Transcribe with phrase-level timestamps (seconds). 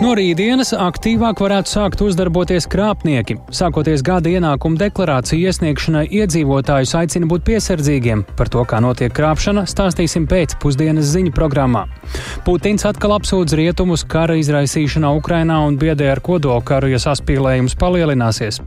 [0.00, 3.34] No rītdienas aktīvāk varētu sākt uzdarboties krāpnieki.
[3.52, 8.22] Sākoties gada ienākuma deklarāciju iesniegšanai, iedzīvotājus aicina būt piesardzīgiem.
[8.38, 11.84] Par to, kā notiek krāpšana, stāstīsim pēcpusdienas ziņu programmā.
[12.48, 18.62] Putins atkal apsūdz rietumus kara izraisīšanā Ukrainā un biedē ar kodolkaru, ja saspīlējums palielināsies.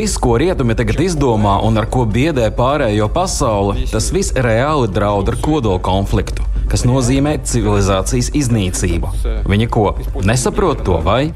[0.00, 5.30] Viss, ko rietumi tagad izdomā un ar ko biedē pārējo pasauli, tas viss reāli draud
[5.30, 9.12] ar kodola konfliktu kas nozīmē civilizācijas iznīcību.
[9.48, 9.86] Viņi ko
[10.26, 11.28] nesaprot to vai?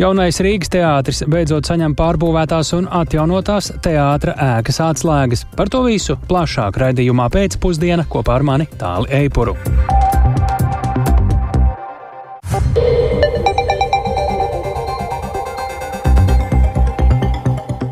[0.00, 5.46] Jaunais Rīgas teātris beidzot saņem pārbūvētās un atjaunotās teātra ēkas atslēgas.
[5.56, 9.56] Par to visu plašāk raidījumā pēcpusdiena kopā ar mani Tāli Eipuru.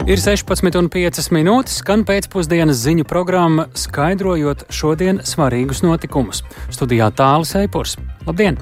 [0.04, 6.42] Ir 16,5 minūtes, skan pēcpusdienas ziņu programma, skaidrojot šodienas svarīgus notikumus.
[6.68, 7.96] Studijā tālāk Eipurs.
[8.28, 8.60] Labdien!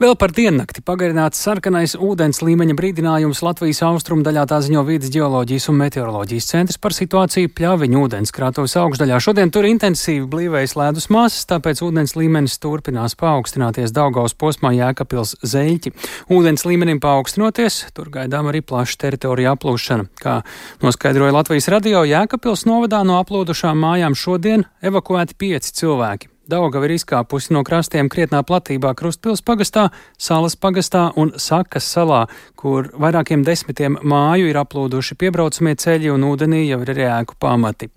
[0.00, 5.68] Vēl par diennakti pagarināts sarkanais ūdens līmeņa brīdinājums Latvijas austrumu daļā tā ziņo vidas geoloģijas
[5.68, 9.18] un meteoroloģijas centrs par situāciju pļaviņu ūdens krātuves augšdaļā.
[9.20, 15.92] Šodien tur intensīvi blīvējas ledus masas, tāpēc ūdens līmenis turpinās paaugstināties Daugaus posmā Jēkabils zeļķi.
[16.32, 20.08] Ūdens līmenim paaugstinoties, tur gaidām arī plaša teritorija aplūšana.
[20.16, 20.40] Kā
[20.80, 26.32] noskaidroja Latvijas radio, Jēkabils novadā no aplūdušām mājām šodien evakuēti pieci cilvēki.
[26.50, 32.24] Daugava ir izkāpusi no krastiem krietnā platībā Krustpils pagastā, Salas pagastā un Sakas salā,
[32.58, 37.90] kur vairākiem desmitiem māju ir aplūduši piebraucamie ceļi un ūdenī jau ir arī ēku pamati.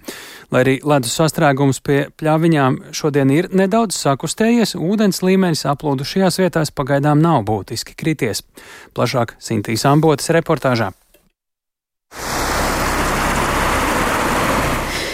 [0.53, 7.23] Lai arī ledus sastrēgums pie pļaviņām šodien ir nedaudz sakustējies, ūdens līmenis aplūdušajās vietās pagaidām
[7.23, 8.45] nav būtiski krities.
[8.93, 10.93] Plašāk Sintīs Ambotas reportāžā.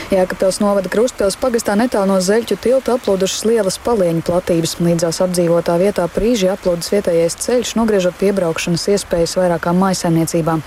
[0.09, 4.71] Jēkabpils novada Krustpils pagastā netālu no Zeļķu tilta aplūdušas lielas palieņu platības.
[4.81, 10.63] Līdzās apdzīvotā vietā prīži aplūdas vietējais ceļš, nogriežot piebraukšanas iespējas vairākām mājsaimniecībām.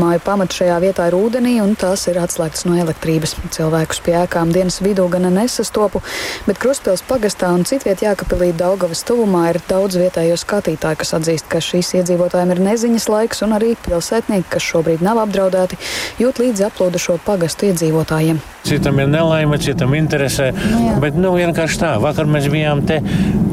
[0.00, 3.36] Māju pamats šajā vietā ir ūdenī un tās ir atslēgtas no elektrības.
[3.52, 6.00] Cilvēkus pie ēkām dienas vidū gana nesastopu,
[6.48, 11.60] bet Krustpils pagastā un citviet Jēkabpilī Daugavas tuvumā ir daudz vietējo skatītāju, kas atzīst, ka
[11.60, 15.76] šīs iedzīvotājiem ir neziņas laiks un arī pilsētnieki, kas šobrīd nav apdraudēti,
[16.24, 18.40] jūt līdzi aplūdušo pagastu iedzīvotājiem.
[18.86, 20.52] Citam ir nelaime, citam interesē.
[20.54, 20.92] Nu, jā.
[21.02, 23.00] Bet nu, vienkārši tā, vakar mēs bijām te,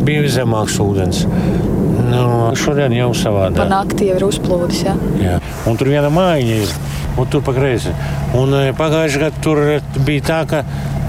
[0.05, 1.23] bija zemāks ūdens.
[2.05, 3.57] Nu, šodien jau savādāk.
[3.57, 4.83] Pa nakti jau ir uzplūdis.
[4.85, 4.93] Ja?
[5.17, 5.39] Jā.
[5.66, 6.75] Un tur viena mājiņa ir,
[7.17, 7.95] un tur pa kreisi.
[8.38, 9.63] Un e, pagājušajā gadā tur
[10.05, 10.61] bija tā, ka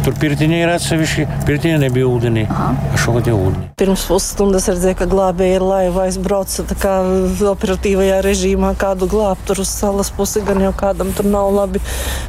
[0.04, 2.42] Tur pirtiņā ir atsevišķi, pirtiņā nebija ūdenī.
[3.00, 3.70] Šogad jau ūdenī.
[3.80, 6.92] Pirms pusstundas redzēju, ka glābēji ir laiva aizbrauca tā kā
[7.48, 11.80] operatīvajā režīmā kādu glābt tur uz salas pusi, gan jau kādam tur nav labi.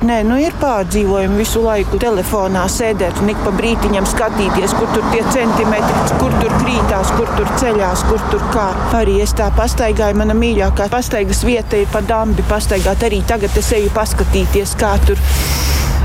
[0.08, 5.12] Nē, nu ir pārdzīvojumi visu laiku telefonā sēdēt un ik pa brītiņam skatīties, kur tur
[5.12, 8.70] tie centimetri, kur tur krītās, kur tur ceļās, kur tur kā.
[9.02, 13.04] Arī es tā pastaigāju, mana mīļākā pastaigas vieta ir pa dambi pastaigāt.
[13.04, 15.20] Arī tagad es eju paskatīties, kā tur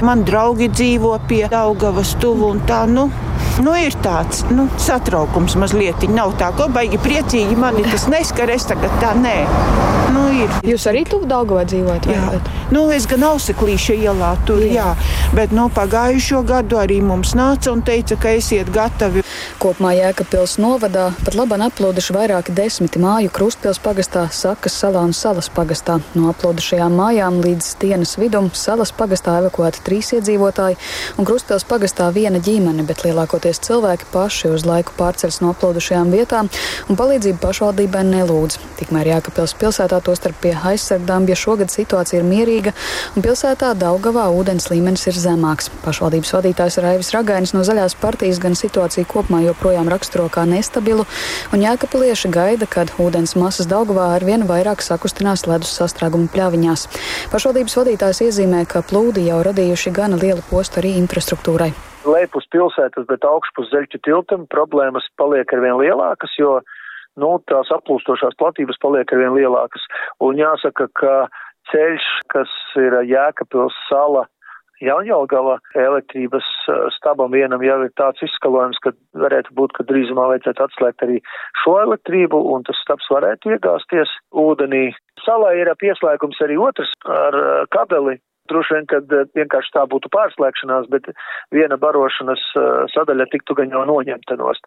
[0.01, 3.03] Man draugi dzīvo pie Daugavas tuvu un tā, nu,
[3.65, 6.09] nu ir tāds nu, satraukums mazliet.
[6.11, 9.37] Nav tā, ko baigi priecīgi mani tas neskar, es tagad tā nē.
[10.11, 10.51] Nu, ir.
[10.67, 12.09] Jūs arī tuvu Daugavai dzīvojat?
[12.11, 12.23] Jā.
[12.33, 12.41] Vai?
[12.71, 14.93] Nu, es gan auseklīšu ielā tur, jā.
[14.93, 15.31] jā.
[15.35, 19.25] Bet nu, pagājušo gadu arī mums nāca un teica, ka esiet gatavi.
[19.63, 25.51] Kopumā Jēkabpils novadā pat labāk aplūduši vairāki desmiti māju Krustpils pagastā, Sakas salā un Salas
[25.51, 25.99] pagastā.
[26.15, 30.79] No aplūdušajām mājām līdz dienas vidum Salas pagastā evakuēti trīs iedzīvotāji
[31.19, 36.51] un Krustpils pagastā viena ģimene, bet lielākoties cilvēki paši uz laiku pārceļas no aplūdušajām vietām
[36.87, 38.59] un palīdzību pašvaldībai nelūdz.
[38.79, 42.75] Tikmēr Jēkabpils pilsētā tostarp pie aizsargdām, ja šogad situācija ir mierīga
[43.17, 45.73] un pilsētā Daugavā ūdens līmenis ir zemāks.
[45.83, 51.07] Pašvaldības vadītājs Raivis Ragainis no Zaļās partijas gan situāciju kopumā joprojām raksturo kā nestabilu,
[51.55, 56.89] un jēkapilieši gaida, kad ūdens masas Daugavā ar vien vairāk sakustinās ledus sastrēgumu pļaviņās.
[57.35, 61.73] Pašvaldības vadītājs iezīmē, ka plūdi jau radījuši gana lielu postu arī infrastruktūrai.
[62.09, 66.59] Lejpus pilsētas, bet augšpus zeļķu tiltam problēmas paliek arvien lielākas, jo
[67.21, 69.85] nu, tās aplūstošās platības paliek arvien lielākas.
[70.25, 71.15] Un jāsaka, ka
[71.73, 74.27] ceļš, kas ir Jēkabils sala
[74.81, 76.47] Jaunjēlgava elektrības
[76.95, 81.19] stabam vienam jau ir tāds izskalojums, ka varētu būt, ka drīzumā vajadzētu atslēgt arī
[81.61, 84.87] šo elektrību un tas stabs varētu iegāzties ūdenī.
[85.27, 87.37] Salā ir pieslēgums arī otrs ar
[87.77, 88.17] kabeli
[88.51, 91.09] droši vien, kad vienkārši tā būtu pārslēgšanās, bet
[91.55, 92.43] viena barošanas
[92.95, 94.67] sadaļa tiktu gan jau noņemta nost.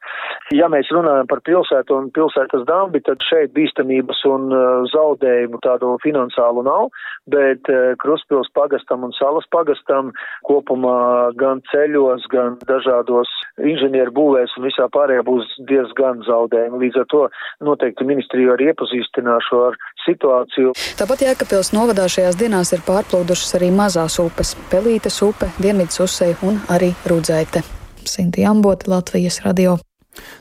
[0.56, 4.50] Ja mēs runājam par pilsētu un pilsētas dambi, tad šeit bīstamības un
[4.94, 6.90] zaudējumu tādu finansiālu nav,
[7.32, 7.70] bet
[8.04, 10.12] Kruspils pagastam un Salas pagastam
[10.48, 13.32] kopumā gan ceļos, gan dažādos
[13.62, 16.82] inženieru būvēs un visā pārējā būs diezgan zaudējumi.
[16.86, 17.24] Līdz ar to
[17.68, 20.74] noteikti ministriju arī iepazīstināšu ar situāciju.
[21.00, 26.62] Tāpat Jēkabpils novadā šajās dienās ir pārplūdušas arī mazās upes- Pelītes upe, Dienvidas uzsei un
[26.70, 27.64] arī Rudzaite.
[28.06, 29.78] Sinti Amboti, Latvijas radio.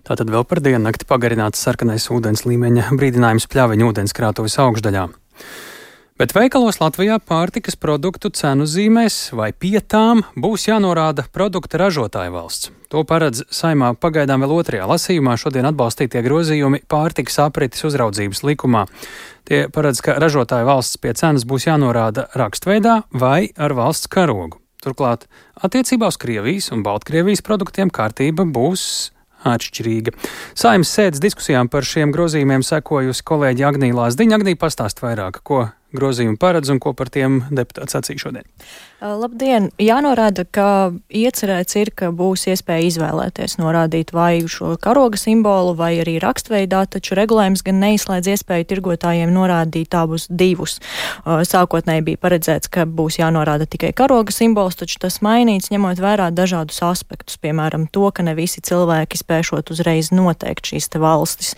[0.05, 5.09] Tātad vēl par dienu nakti pagarināts sarkanais ūdens līmeņa brīdinājums pļaviņu ūdenskrātuves augšdaļā.
[6.23, 12.71] Bet veikalos Latvijā pārtikas produktu cenu zīmēs vai pietām būs jānorāda produkta ražotāja valsts.
[12.95, 18.85] To paredz saimā pagaidām vēl otrajā lasījumā šodien atbalstītie grozījumi pārtikas aprites uzraudzības likumā.
[19.51, 24.63] Tie paredz, ka ražotāja valsts pie cenas būs jānorāda rakstveidā vai ar valsts karogu.
[24.87, 25.27] Turklāt
[25.59, 29.11] attiecībā uz Krievijas un Baltkrievijas produktiem kārtība būs
[29.43, 30.15] atšķirīga.
[30.55, 34.39] Saimnes sēdes diskusijām par šiem grozījumiem sekojusi kolēģi Agnija Lāsdiņa.
[34.39, 35.67] Agnija pastāst vairāk, ko
[35.97, 38.49] grozījumi paredz un ko par tiem deputāts sacīja šodien.
[39.03, 39.65] Labdien!
[39.83, 40.65] Jānorāda, ka
[41.11, 47.17] iecerēts ir, ka būs iespēja izvēlēties norādīt vai šo karoga simbolu vai arī rakstveidā, taču
[47.19, 50.77] regulējums gan neizslēdz iespēju tirgotājiem norādīt abus divus.
[51.27, 56.79] Sākotnēji bija paredzēts, ka būs jānorāda tikai karoga simbols, taču tas mainīts ņemot vērā dažādus
[56.87, 61.57] aspektus, piemēram, to, ka ne visi cilvēki spēšot uzreiz noteikt šīs te valstis.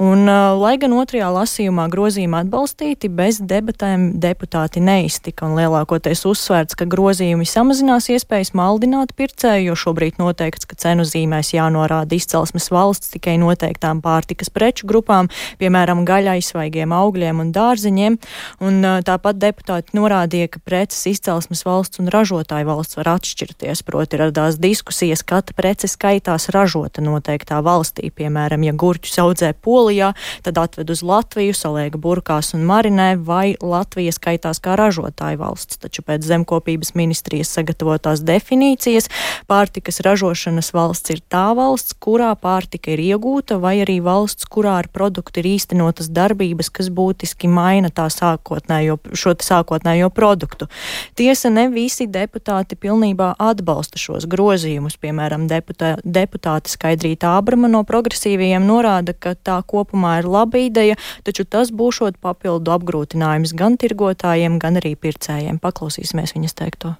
[0.00, 0.24] Un,
[0.62, 7.46] lai gan otrajā lasījumā grozījumi atbalstīti, bez debatēm deputāti neiztika un lielākoties uzsvērts, ka grozījumi
[7.48, 14.02] samazinās iespējas maldināt pircēju, jo šobrīd noteikts, ka cenu zīmēs jānorāda izcelsmes valsts tikai noteiktām
[14.04, 15.30] pārtikas preču grupām,
[15.60, 18.18] piemēram, gaļai, svaigiem augļiem un dārzeņiem.
[18.64, 24.60] Un, tāpat deputāti norādīja, ka preces izcelsmes valsts un ražotāja valsts var atšķirties, proti radās
[24.62, 28.12] diskusijas, katra prece skaitās ražota noteiktā valstī.
[28.14, 30.12] Piemēram, ja gurķus audzē Polijā,
[30.46, 35.80] tad atved uz Latviju, saliek burkās un marinē, vai Latvija skaitās kā ražotāja valsts.
[35.82, 39.08] Taču pēc zemkopības lauksaimniecības ministrijas sagatavotās definīcijas.
[39.48, 44.88] Pārtikas ražošanas valsts ir tā valsts, kurā pārtika ir iegūta, vai arī valsts, kurā ar
[44.88, 50.68] produktu ir īstenotas darbības, kas būtiski maina tā sākotnējo, šo sākotnējo produktu.
[51.16, 54.96] Tiesa, ne visi deputāti pilnībā atbalsta šos grozījumus.
[55.00, 61.44] Piemēram, deputā, deputāte Skaidrīta Ābrama no progresīvajiem norāda, ka tā kopumā ir laba ideja, taču
[61.44, 65.60] tas būšot papildu apgrūtinājums gan tirgotājiem, gan arī pircējiem.
[65.62, 66.96] Paklausīsimies viņas teikt teikto?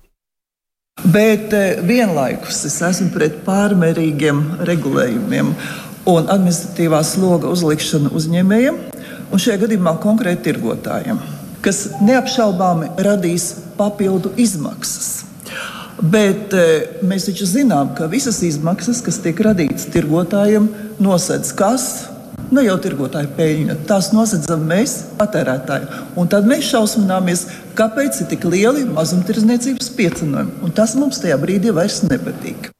[1.05, 5.53] Bet eh, vienlaikus es esmu pret pārmērīgiem regulējumiem
[6.09, 8.79] un administratīvā sloga uzlikšanu uzņēmējiem,
[9.29, 11.21] un šajā gadījumā konkrēti tirgotājiem,
[11.65, 15.27] kas neapšaubāmi radīs papildu izmaksas.
[16.01, 20.71] Bet eh, mēs taču zinām, ka visas izmaksas, kas tiek radītas tirgotājiem,
[21.03, 21.91] nosedz kas?
[22.47, 23.75] Nu, jau tirgotāji peļņa.
[23.89, 25.89] Tās nosacām mēs, patērētāji.
[26.21, 27.43] Un tad mēs šausmināmies,
[27.79, 30.61] kāpēc ir tik lieli mazumtirdzniecības piecinājumi.
[30.63, 32.71] Un tas mums tajā brīdī vairs nepatīk.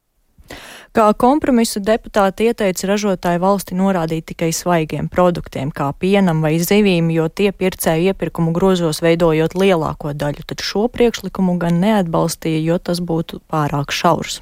[0.97, 7.27] Kā kompromisu deputāti ieteica ražotāju valsti norādīt tikai svaigiem produktiem, kā pienam vai zivīm, jo
[7.29, 13.43] tie pircēju iepirkumu grozos veidojot lielāko daļu, taču šo priekšlikumu gan neatbalstīja, jo tas būtu
[13.51, 14.41] pārāk šaurs.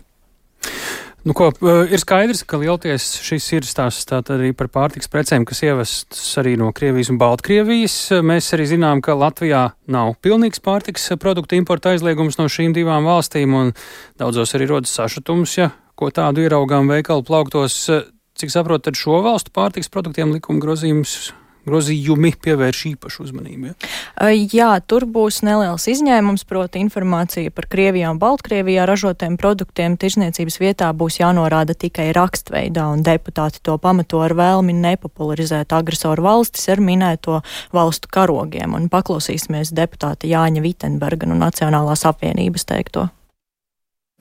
[1.25, 5.63] Nu, ko, eh, ir skaidrs, ka lielties šis ir stāsts arī par pārtiks precēm, kas
[5.65, 7.95] ievestas arī no Krievijas un Baltkrievijas.
[8.21, 13.55] Mēs arī zinām, ka Latvijā nav pilnīgs pārtiks produktu importa aizliegums no šīm divām valstīm,
[13.57, 13.73] un
[14.21, 17.89] daudzos arī rodas sašutums, ja ko tādu ieraugām veikalu plauktos.
[18.35, 21.33] Cik saprotu, tad šo valstu pārtiks produktiem likuma grozījums
[21.67, 23.73] grozījumi pievērš īpašu uzmanību.
[23.73, 24.31] Ja?
[24.31, 30.91] Jā, tur būs neliels izņēmums, proti informācija par Krievijā un Baltkrievijā ražotiem produktiem tirzniecības vietā
[30.97, 37.41] būs jānorāda tikai rakstveidā, un deputāti to pamato ar vēlmi nepopularizēt agresoru valstis ar minēto
[37.75, 43.09] valstu karogiem, un paklausīsimies deputāta Jāņa Vitenberga no Nacionālās apvienības teikto.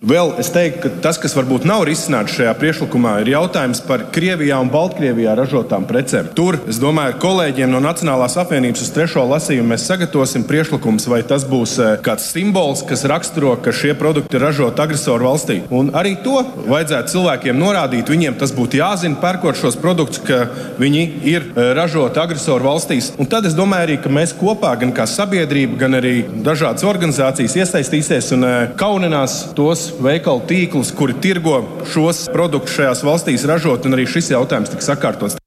[0.04, 4.58] Vēl es teiktu, ka tas, kas varbūt nav risināts šajā priekšlikumā, ir jautājums par Krievijā
[4.60, 6.28] un Baltkrievijā ražotām precēm.
[6.36, 11.22] Tur, es domāju, ar kolēģiem no Nacionālās apvienības uz trešo lasījumu mēs sagatavosim priekšlikumus, vai
[11.24, 15.62] tas būs eh, kāds simbols, kas raksturo, ka šie produkti ir ražoti agresoru valstī.
[15.72, 18.12] Un arī to vajadzētu cilvēkiem norādīt.
[18.12, 20.42] Viņiem tas būtu jāzina, pērkot šos produktus, ka
[20.84, 23.14] viņi ir eh, ražoti agresoru valstīs.
[23.16, 27.56] Un tad es domāju, arī, ka mēs kopā, gan kā sabiedrība, gan arī dažādas organizācijas
[27.64, 31.62] iesaistīsies un eh, kauninās tos veikalu tīklus, kuri tirgo
[31.94, 35.43] šos produktus šajās valstīs ražot, un arī šis jautājums tiks sakārtots.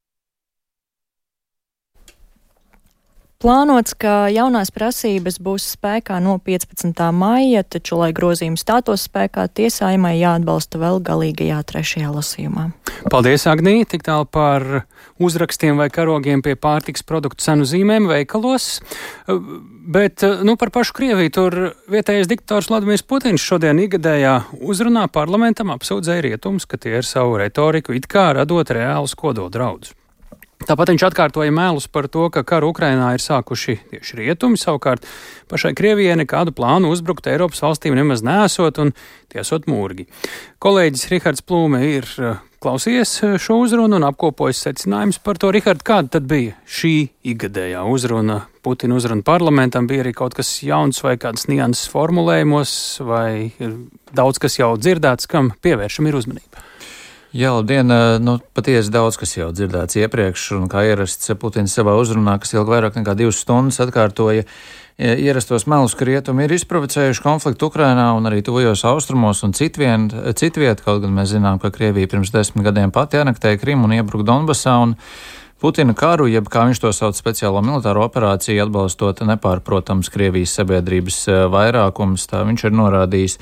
[3.36, 7.02] Plānots, ka jaunās prasības būs spēkā no 15.
[7.12, 12.70] maija, taču, lai grozījumi stātos spēkā, tiesājumai jāatbalsta vēl galīgajā trešajā lasījumā.
[13.12, 14.64] Paldies, Agnī, tik tālu par
[15.20, 18.80] uzrakstiem vai karogiem pie pārtiks produktu cenu zīmēm veikalos.
[19.28, 21.58] Bet nu, par pašu Krieviju tur
[21.92, 27.92] vietējais diktors Vladimirs Putins šodien ikgadējā uzrunā parlamentam apsūdzēja rietums, ka tie ir savu retoriku
[27.92, 29.92] it kā radot reālus kodoldraudus.
[30.64, 35.04] Tāpat viņš atkārtoja mēlus par to, ka karu Ukrainā ir sākuši tieši rietumi, savukārt
[35.52, 38.94] pašai Krievijai nekādu plānu uzbrukt Eiropas valstīm nemaz nesot un
[39.32, 40.06] tiesot mūrgi.
[40.64, 45.52] Kolēģis Rihards Plūme ir eh, klausījies eh, šo uzrunu un apkopojis secinājumus par to.
[45.52, 46.94] Rihard, kāda tad bija šī
[47.34, 48.40] ikgadējā uzruna?
[48.64, 52.72] Putina uzruna parlamentam bija arī kaut kas jauns vai kādas nianses formulējumos,
[53.06, 53.76] vai ir
[54.16, 56.65] daudz kas jau dzirdēts, kam pievēršam ir uzmanība.
[57.36, 57.90] Jā, labdien!
[58.24, 62.72] Nu, patiesi daudz, kas jau dzirdēts iepriekš, un kā ierasts Putins savā uzrunā, kas ilga
[62.72, 64.46] vairāk nekā divas stundas, atkārtoja
[64.96, 70.80] ierastos melus, ka rietumi ir izprovocējuši konfliktu Ukrainā un arī tuvajos austrumos un citvien, citviet,
[70.86, 74.78] kaut gan mēs zinām, ka Krievija pirms desmit gadiem pati anektēja Krimu un iebruka Donbasā.
[74.86, 74.96] Un,
[75.56, 81.38] Putina karu, jeb kā viņš to sauc, speciālo militāro operāciju, atbalstot nepārprotams Krievijas sabiedrības eh,
[81.48, 83.38] vairākums, tā viņš ir norādījis.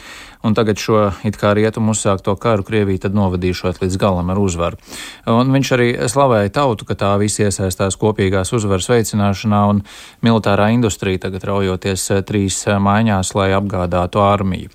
[0.46, 4.78] Un tagad šo it kā rietumu uzsākto karu Krievija tad novadīšot līdz galam ar uzvaru.
[5.26, 9.82] Un viņš arī slavēja tautu, ka tā visi iesaistās kopīgās uzvaras veicināšanā un
[10.22, 14.70] militārā industrija tagad raujoties eh, trīs eh, maiņās, lai apgādātu armiju.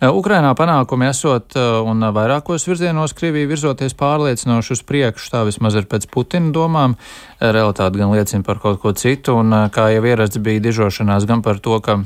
[0.00, 5.74] Eh, Ukrainā panākumi esot eh, un vairākos virzienos Krievija virzoties pārliecinoši uz priekšu, tā vismaz
[5.76, 6.94] ir pēc Putina domām.
[7.36, 11.44] Eh, realitāte gan liecina par kaut ko citu, un kā jau ierasts bija dižošanās gan
[11.44, 11.98] par to, ka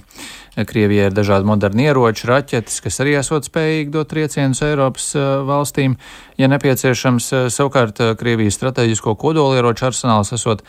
[0.54, 5.08] Krievijai ir dažādi moderni ieroči, raķetes, kas arī esot spējīgi dot triecienus Eiropas
[5.46, 5.96] valstīm,
[6.38, 7.30] ja nepieciešams.
[7.50, 10.62] Savukārt Krievijas strateģisko kodolieroču arsenāls esot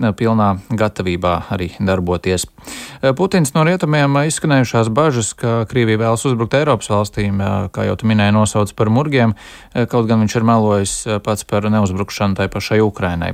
[0.00, 2.44] pilnā gatavībā arī darboties.
[3.16, 7.40] Putins no rietumiem izskanējušās bažas, ka Krievija vēlas uzbrukt Eiropas valstīm,
[7.72, 9.32] kā jau tu minēji, nosauc par murgiem,
[9.72, 10.94] kaut gan viņš ir melojis
[11.24, 13.32] pats par neuzbrukšanu tai pašai Ukrainai.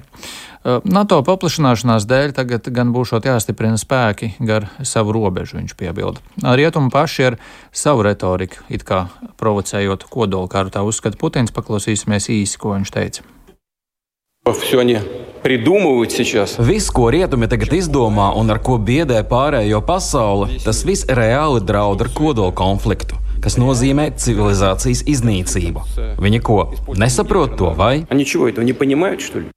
[0.62, 6.23] NATO paplašināšanās dēļ tagad gan būšot jāstiprina spēki gar savu robežu, viņš piebilda.
[6.38, 7.38] Rietumi paši ar
[7.75, 9.09] savu retoriku, it kā
[9.43, 13.26] provocējot kodolkaru, tā uzskata Putins, paklausīsimies īsi, ko viņš teica.
[14.45, 14.99] Все они
[15.47, 16.57] придумывают сейчас.
[16.59, 22.02] Viss, ko rietumi tagad izdomā un ar ko biedē pārējo pasauli, tas viss reāli draud
[22.05, 25.87] ar kodola konfliktu, kas nozīmē civilizācijas iznīcību.
[26.23, 26.61] Viņi ko
[26.95, 28.07] nesaprot to, vai?
[28.09, 29.50] Они чего этого не понимают, что ли?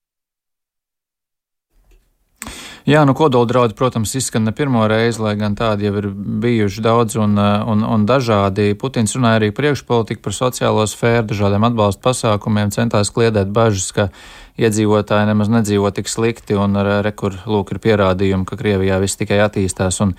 [2.85, 7.15] Jā, nu kodoldraudi, protams, izskan ne pirmo reizi, lai gan tādi jau ir bijuši daudz
[7.17, 8.75] un, un, un dažādi.
[8.77, 14.11] Putins runāja arī priekšpolitiku par sociālo sfēru, dažādiem atbalsta pasākumiem, centās kliedēt bažas, ka
[14.60, 20.00] iedzīvotāji nemaz nedzīvo tik slikti, un rekur lūk ir pierādījumi, ka Krievijā viss tikai attīstās
[20.04, 20.14] un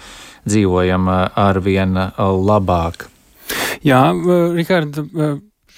[0.47, 3.07] dzīvojam arvien labāk.
[3.85, 4.03] Jā,
[4.55, 5.01] Rikārd,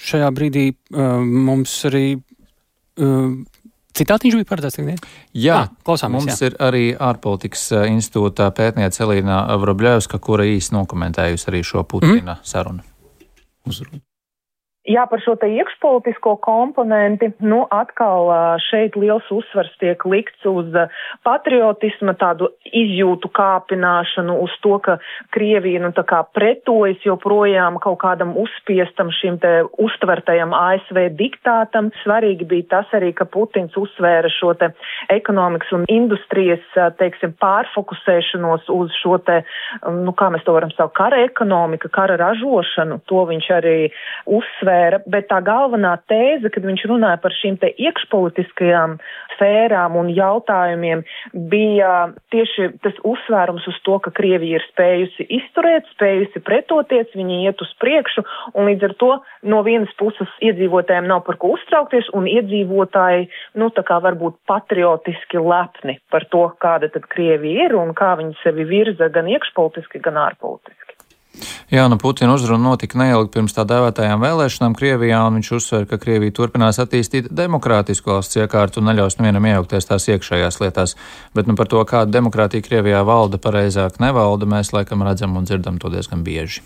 [0.04, 2.06] šajā brīdī mums arī
[3.94, 5.04] Citātiņš bija paredzēts tagad?
[5.38, 6.24] Jā, ah, klausāmies.
[6.24, 6.48] Mums jā.
[6.48, 12.42] ir arī ārpolitikas institūta pētniece Elīna Vrobļevska, kura īsi nokomentējusi arī šo Putina mm.
[12.42, 12.82] sarunu.
[13.70, 14.02] Uzrunu.
[14.84, 18.28] Jā, par šo te iekšpolitisko komponenti, nu, atkal
[18.66, 20.74] šeit liels uzsvars tiek likts uz
[21.24, 24.98] patriotisma tādu izjūtu kāpināšanu, uz to, ka
[25.32, 31.88] Krievija, nu, tā kā pretojas joprojām kaut kādam uzspiestam šim te uztvertajam ASV diktātam.
[32.02, 34.68] Svarīgi bija tas arī, ka Putins uzsvēra šo te
[35.16, 36.68] ekonomikas un industrijas,
[37.00, 39.40] teiksim, pārfokusēšanos uz šo te,
[40.04, 43.00] nu, kā mēs to varam saukt, kara ekonomika, kara ražošanu.
[43.08, 43.76] To viņš arī
[44.28, 48.98] uzsvēra uzsvēra, bet tā galvenā tēze, kad viņš runāja par šīm te iekšpolitiskajām
[49.34, 51.04] sfērām un jautājumiem,
[51.50, 57.60] bija tieši tas uzsvērums uz to, ka Krievija ir spējusi izturēt, spējusi pretoties, viņi iet
[57.60, 59.12] uz priekšu, un līdz ar to
[59.42, 63.28] no vienas puses iedzīvotājiem nav par ko uztraukties, un iedzīvotāji,
[63.58, 68.38] nu, tā kā varbūt patriotiski lepni par to, kāda tad Krievija ir un kā viņi
[68.42, 70.93] sevi virza gan iekšpolitiski, gan ārpolitiski.
[71.72, 75.98] Jā, nu Putina uzruna notika neilgi pirms tā dēvētajām vēlēšanām Krievijā, un viņš uzsver, ka
[75.98, 80.94] Krievija turpinās attīstīt demokrātisku valsts iekārtu un neļaus nevienam iejaukties tās iekšējās lietās.
[81.34, 85.80] Bet nu, par to, kāda demokrātija Krievijā valda, pareizāk nevalda, mēs laikam redzam un dzirdam
[85.82, 86.62] to diezgan bieži.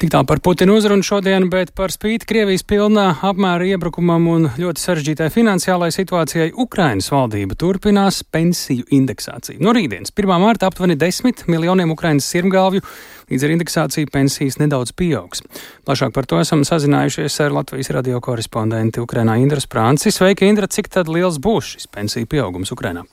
[0.00, 4.82] Tik tā par Putina uzrunu šodien, bet par spīti Krievijas pilnā apmēra iebrukumam un ļoti
[4.86, 9.60] sarežģītai finansiālai situācijai Ukrainas valdība turpinās pensiju indeksāciju.
[9.60, 10.34] No rītdienas 1.
[10.40, 12.84] mārta aptuveni 10 miljoniem Ukrainas sirmgalvju
[13.32, 15.42] līdz ar indeksāciju pensijas nedaudz pieaugs.
[15.88, 20.14] Plašāk par to esam sazinājušies ar Latvijas radio korespondenti Ukrainā Indras Prānci.
[20.14, 23.06] Sveika, Indra, cik tad liels būs šis pensiju pieaugums Ukrainā?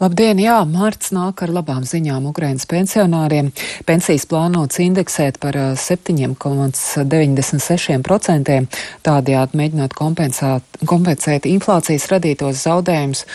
[0.00, 3.52] Labdien, jā, mārts nāk ar labām ziņām Ukrainas pensionāriem.
[3.84, 8.64] Pensijas plānots indeksēt par 7,96%,
[9.04, 13.26] tādējādi mēģinot kompensēt inflācijas radītos zaudējumus.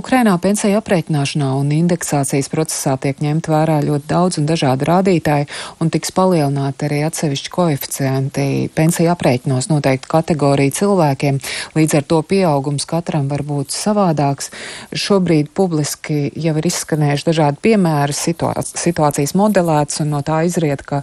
[0.00, 5.52] Ukrainā pensija aprēķināšanā un indeksācijas procesā tiek ņemt vērā ļoti daudz un dažādi rādītāji,
[5.84, 11.44] un tiks palielināti arī atsevišķi koeficienti pensiju aprēķinos noteikti kategoriju cilvēkiem,
[11.76, 14.48] līdz ar to pieaugums katram var būt savādāks.
[14.96, 21.02] Šobrīd publiski publiski jau ir izskanējuši dažādi piemēri, situācijas modelētas, un no tā izriet, ka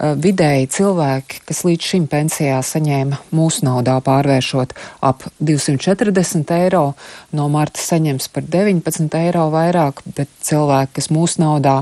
[0.00, 4.72] vidēji cilvēki, kas līdz šim pensijā saņēma mūsu naudā pārvēršot
[5.04, 6.84] ap 240 eiro,
[7.36, 11.76] no marta saņems par 19 eiro vairāk, bet cilvēki, kas mūsu naudā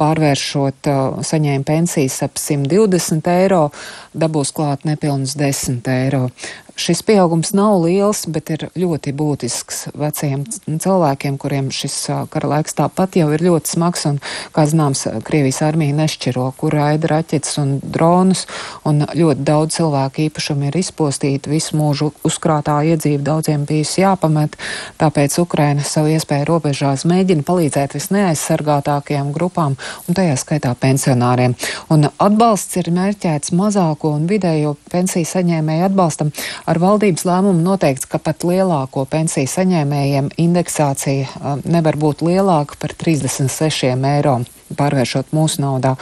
[0.00, 3.64] pārvēršot, uh, saņēma pensijas ap 120 eiro,
[4.12, 6.28] dabūs klāt nepilnus 10 eiro.
[6.72, 11.96] Šis pieaugums nav liels, bet ir ļoti būtisks veciem cilvēkiem, kuriem šis
[12.32, 14.06] kara laiks tāpat jau ir ļoti smags.
[14.08, 14.20] Un,
[14.56, 18.44] kā zināms, Krievijas armija nešķiro, kur raida raķetes un dronus,
[18.88, 24.58] un ļoti daudz cilvēku īpašumi ir izpostīti, visu mūžu uzkrātā iedzīve daudziem bijusi jāpamet.
[25.00, 31.56] Tāpēc Ukraina savu iespēju robežās mēģina palīdzēt visneaizsargātākajām grupām, un tajā skaitā pensionāriem.
[31.92, 36.32] Un atbalsts ir mērķēts mazāko un vidējo pensiju saņēmēju atbalstam
[36.66, 42.96] Ar valdības lēmumu noteikts, ka pat lielāko pensiju saņēmējiem indeksācija um, nevar būt lielāka par
[42.98, 44.40] 36 eiro
[44.78, 45.94] pārvēršot mūsu naudā.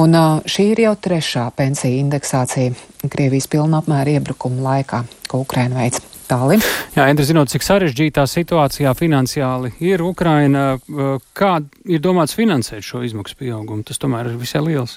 [0.00, 0.16] Un
[0.48, 2.74] šī ir jau trešā pensija indeksācija
[3.10, 6.02] Krievijas pilna apmēra iebrukuma laikā, ko Ukraina veids.
[6.24, 6.62] Tālim.
[6.94, 10.78] Jā, Endri, zinot, cik sarežģītā situācijā finansiāli ir Ukraina,
[11.36, 13.84] kā ir domāts finansēt šo izmaksu pieaugumu?
[13.84, 14.96] Tas tomēr ir visai liels.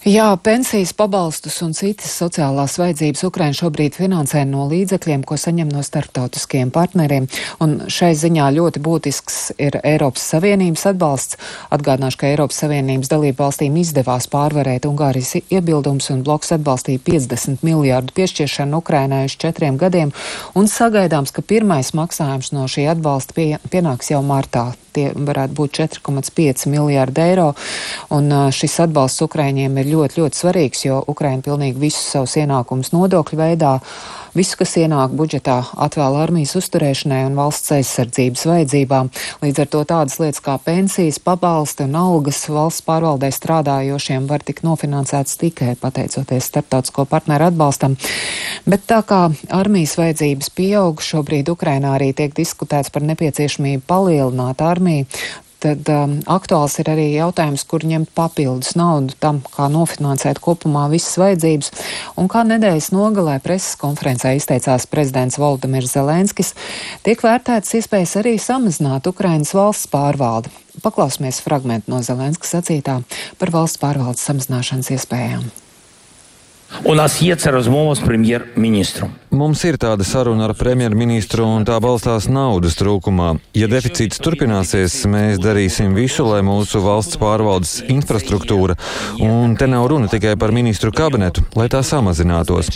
[0.00, 5.82] Jā, pensijas pabalstus un citas sociālās vajadzības Ukraina šobrīd finansē no līdzekļiem, ko saņem no
[5.84, 7.26] starptautiskiem partneriem,
[7.60, 11.36] un šai ziņā ļoti būtisks ir Eiropas Savienības atbalsts.
[11.76, 18.16] Atgādināšu, ka Eiropas Savienības dalību valstīm izdevās pārvarēt Ungārijas iebildums un bloks atbalstīja 50 miljārdu
[18.16, 20.16] piešķiršanu Ukrainai uz četriem gadiem,
[20.56, 25.80] un sagaidāms, ka pirmais maksājums no šī atbalsta pie, pienāks jau martā tie varētu būt
[25.80, 27.50] 4,5 miljārdi eiro.
[28.16, 33.40] Un šis atbalsts Ukraiņiem ir ļoti, ļoti svarīgs, jo Ukraina pilnīgi visus savus ienākumus nodokļu
[33.40, 33.78] veidā
[34.30, 39.10] Visu, kas ienāk budžetā, atvēl armijas uzturēšanai un valsts aizsardzības vajadzībām.
[39.42, 44.62] Līdz ar to tādas lietas kā pensijas, pabalsti un algas valsts pārvaldē strādājošiem var tikt
[44.66, 47.98] nofinansētas tikai pateicoties starptautisko partneru atbalstam.
[48.70, 55.10] Bet tā kā armijas vajadzības pieaug, šobrīd Ukrainā arī tiek diskutēts par nepieciešamību palielināt armiju
[55.60, 61.18] tad um, aktuāls ir arī jautājums, kur ņemt papildus naudu tam, kā nofinansēt kopumā visas
[61.20, 61.70] vajadzības.
[62.20, 66.54] Un kā nedēļas nogalē preses konferencē izteicās prezidents Valdemirs Zelenskis,
[67.06, 70.52] tiek vērtētas iespējas arī samazināt Ukrainas valsts pārvaldi.
[70.80, 73.00] Paklausīsimies fragment no Zelenskas sacītā
[73.40, 75.50] par valsts pārvaldes samazināšanas iespējām
[76.84, 79.10] un tas iecer uz mūsu premjerministru.
[79.30, 83.36] Mums ir tāda saruna ar premjerministru, un tā balstās naudas trūkumā.
[83.54, 88.74] Ja deficīts turpināsies, mēs darīsim visu, lai mūsu valsts pārvaldes infrastruktūra,
[89.22, 92.72] un te nav runa tikai par ministru kabinetu, lai tā samazinātos.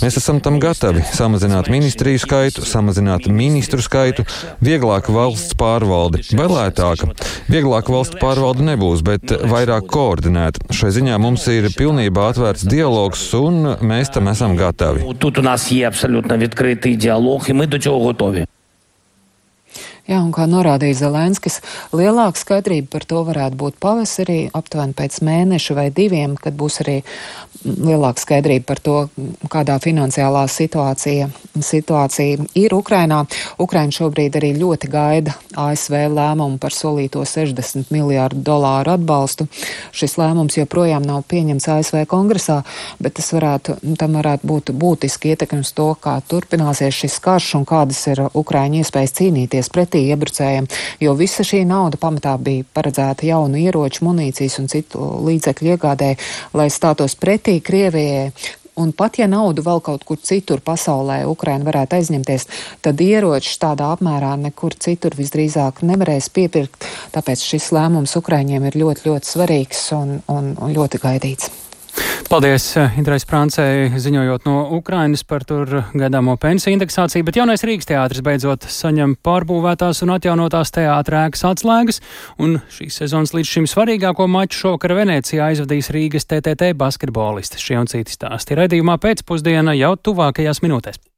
[0.00, 4.24] Mēs esam tam gatavi samazināt ministriju skaitu, samazināt ministru skaitu,
[4.64, 7.10] vieglāk valsts pārvalde, vai lētāka.
[7.52, 10.64] Vieglāk valsts pārvalde nebūs, bet vairāk koordinēta.
[10.72, 15.13] Šai ziņā mums ir pilnībā atvērts dialogs un mēs tam esam gatavi.
[15.17, 18.45] Тут у нас є абсолютно відкритий діалог, і ми до цього готові.
[20.10, 21.60] Jā, un kā norādīja Zelenskis,
[21.94, 26.96] lielāka skaidrība par to varētu būt pavasarī, aptuveni pēc mēneša vai diviem, kad būs arī
[27.62, 28.96] lielāka skaidrība par to,
[29.52, 31.28] kādā finansiālā situācija,
[31.62, 33.20] situācija ir Ukrainā.
[33.62, 39.46] Ukraina šobrīd arī ļoti gaida ASV lēmumu par solīto 60 miljārdu dolāru atbalstu.
[39.94, 42.64] Šis lēmums joprojām nav pieņemts ASV kongresā,
[42.98, 47.68] bet tas varētu, tam varētu būt būtiski ietekmi uz to, kā turpināsies šis karš un
[47.68, 50.68] kādas ir Ukraiņa iespējas cīnīties pretī pretī iebrucējiem,
[51.00, 56.16] jo visa šī nauda pamatā bija paredzēta jaunu ieroču, munīcijas un citu līdzekļu iegādē,
[56.54, 58.32] lai stātos pretī Krievijai.
[58.80, 62.46] Un pat ja naudu vēl kaut kur citur pasaulē Ukraina varētu aizņemties,
[62.80, 66.86] tad ieročus tādā apmērā nekur citur visdrīzāk nevarēs piepirkt.
[67.12, 71.69] Tāpēc šis lēmums Ukraiņiem ir ļoti, ļoti svarīgs un, un, un ļoti gaidīts.
[72.30, 77.90] Paldies eh, Indrais Prāncei, ziņojot no Ukrainas par tur gaidāmo pensiju indeksāciju, bet jaunais Rīgas
[77.90, 81.98] teātris beidzot saņem pārbūvētās un atjaunotās teātra ēkas atslēgas,
[82.38, 87.58] un šīs sezonas līdz šim svarīgāko maču šokar Venecijā aizvadīs Rīgas TTT basketbolisti.
[87.58, 91.09] Šie un citi stāsti raidījumā pēcpusdiena jau tuvākajās minūtēs.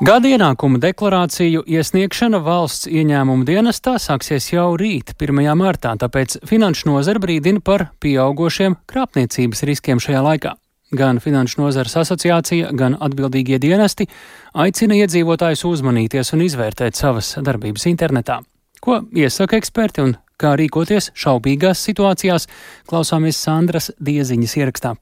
[0.00, 5.42] Gada ienākuma deklarāciju iesniegšana valsts ieņēmuma dienestā sāksies jau rīt, 1.
[5.60, 10.54] martā, tāpēc Finanšu nozara brīdina par pieaugošiem krāpniecības riskiem šajā laikā.
[10.96, 14.08] Gan Finanšu nozares asociācija, gan atbildīgie dienesti
[14.56, 18.40] aicina iedzīvotājus uzmanīties un izvērtēt savas darbības internetā.
[18.80, 22.48] Ko iesaka eksperti un kā rīkoties šaubīgās situācijās,
[22.88, 24.96] klausāmies Sandras Dieziņas ierakstā.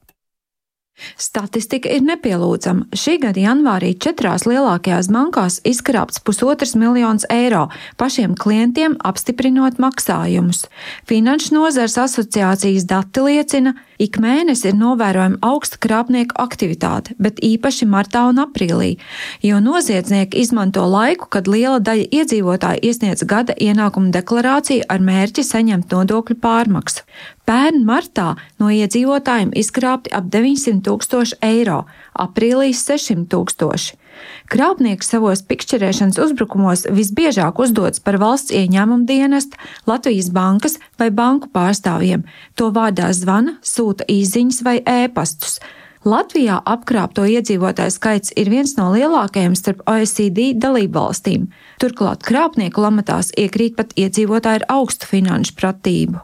[1.19, 2.89] Statistika ir nepielūdzama.
[2.95, 7.67] Šī gada janvārī četrās lielākajās bankās izkrāpts pusotrs miljonus eiro
[7.99, 10.65] pašiem klientiem apstiprinot maksājumus.
[11.09, 18.21] Finanšu nozars asociācijas dati liecina, Ik mēnesi ir novērojama augsta krāpnieku aktivitāte, bet īpaši martā
[18.29, 18.93] un aprīlī,
[19.43, 25.91] jo noziedznieki izmanto laiku, kad liela daļa iedzīvotāju iesniedz gada ienākuma deklarāciju ar mērķi saņemt
[25.91, 27.03] nodokļu pārmaksu.
[27.43, 28.29] Pērn martā
[28.63, 31.81] no iedzīvotājiem izkrāpti ap 900 tūkstoši eiro,
[32.15, 33.98] aprīlī 600 tūkstoši.
[34.49, 42.25] Krāpnieks savos pikšķerēšanas uzbrukumos visbiežāk uzdodas par valsts ieņēmumu dienestu, Latvijas bankas vai banku pārstāvjiem.
[42.55, 45.59] To vārdā zvana, sūta īsiņas vai ēpastus.
[46.09, 51.47] Latvijā apkrāpto iedzīvotāju skaits ir viens no lielākajiem starp OECD dalību valstīm.
[51.81, 56.23] Turklāt krāpnieku lamatās iekrīt pat iedzīvotāji ar augstu finanšu pratību.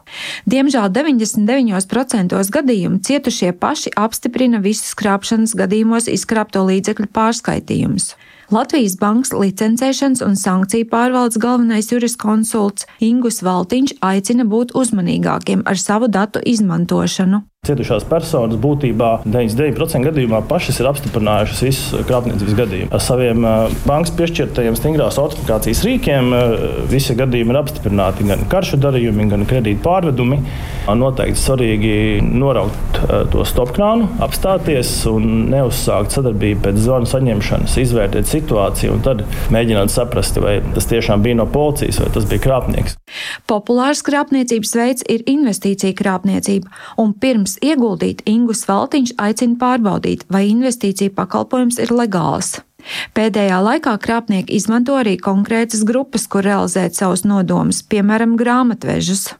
[0.50, 8.14] Diemžēl 99% gadījumu cietušie paši apstiprina visus krāpšanas gadījumos izkrāpto līdzekļu pārskaitījumus.
[8.50, 16.06] Latvijas bankas licencēšanas un sankciju pārvaldes galvenais juriskonsults Ingus Valtiņš aicina būt uzmanīgākiem ar savu
[16.06, 17.42] datu izmantošanu.
[17.66, 22.92] Cietušās personas būtībā 99% gadījumā pašas ir apstiprinājušas visus krāpniecības gadījumus.
[22.94, 23.46] Ar saviem
[23.88, 26.30] bankas piešķirtajiem stingrās autorifikācijas rīkiem
[26.92, 30.38] visi gadījumi ir apstiprināti gan karšu darījumi, gan kredītu pārvedumi.
[30.96, 33.00] Noteikti svarīgi noraukt
[33.32, 39.24] to stopkrānu, apstāties un neuzsākt sadarbību pēc zvanu saņemšanas, izvērtēt situāciju un tad
[39.54, 42.96] mēģināt saprast, vai tas tiešām bija no policijas vai tas bija krāpnieks.
[43.50, 46.70] Populārs krāpniecības veids ir investīcija krāpniecība,
[47.02, 52.60] un pirms pirms ieguldīt Ingus Valtiņš aicina pārbaudīt, vai investīcija pakalpojums ir legāls.
[53.14, 59.34] Pēdējā laikā krāpnieki izmanto arī konkrētas grupas, kur realizēt savus nodomus, piemēram, grāmatvežus.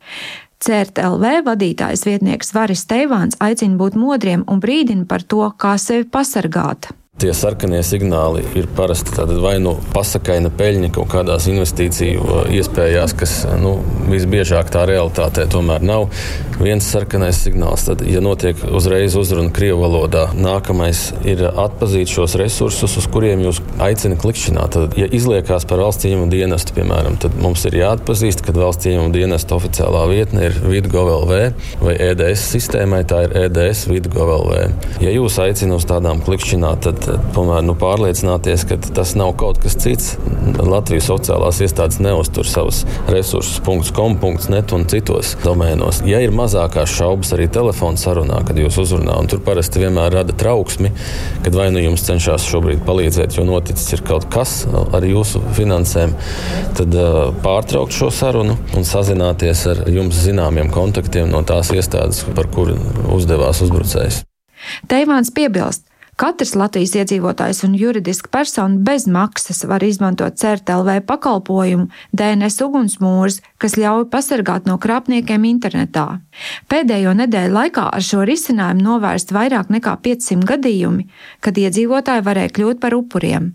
[0.59, 6.91] CERTLV vadītājs vietnieks Varis Teivāns aicina būt modriem un brīdina par to, kā sevi pasargāt.
[7.17, 13.33] Tie sarkanie signāli ir parasti vai nu pasakaina peļņa kaut kādās investīciju uh, iespējās, kas
[13.57, 13.79] nu,
[14.11, 16.11] visbiežāk tā realitātē tomēr nav.
[16.61, 22.99] Viens sarkanais signāls, tad, ja notiek uzreiz uzruna Krievijas valodā, nākamais ir atzīt šos resursus,
[23.01, 24.77] uz kuriem jūs aicināt klikšķināt.
[24.77, 29.17] Tad, ja izliekās par valsts ieņēmumu dienestu, piemēram, tad mums ir jāatpazīst, ka valsts ieņēmumu
[29.17, 31.41] dienesta oficiālā vietne ir vidgov.lv
[31.81, 34.69] vai EDS sistēmai, tā ir EDS vidgov.lv.
[35.05, 37.06] Ja jūs aicināt uz tādām klikšķināt, tad
[37.37, 40.15] tomēr nu, pārliecināties, ka tas nav kaut kas cits.
[40.57, 43.61] Latvijas sociālās iestādes neuztur savus resursus,
[43.97, 44.17] .com,
[44.53, 46.03] .net un citos domēnos.
[46.09, 50.37] Ja ir mazākās šaubas arī telefona sarunā, kad jūs uzrunājat, un tur parasti vienmēr rada
[50.37, 50.93] trauksmi,
[51.45, 56.15] kad vai nu jums cenšas šobrīd palīdzēt, jo noticis ir kaut kas ar jūsu finansēm,
[56.79, 62.51] tad uh, pārtraukt šo sarunu un sazināties ar jums zināmiem kontaktiem no tās iestādes, par
[62.53, 62.79] kuru
[63.17, 64.23] uzdevās uzbrucējs.
[64.91, 65.86] Teivāns piebilst,
[66.17, 73.77] Katrs Latvijas iedzīvotājs un juridiska persona bez maksas var izmantot CERTLV pakalpojumu DNS ugunsmūrs, kas
[73.77, 76.07] ļauj pasargāt no krāpniekiem internetā.
[76.73, 81.09] Pēdējo nedēļu laikā ar šo risinājumu novērst vairāk nekā 500 gadījumi,
[81.45, 83.53] kad iedzīvotāji varēja kļūt par upuriem.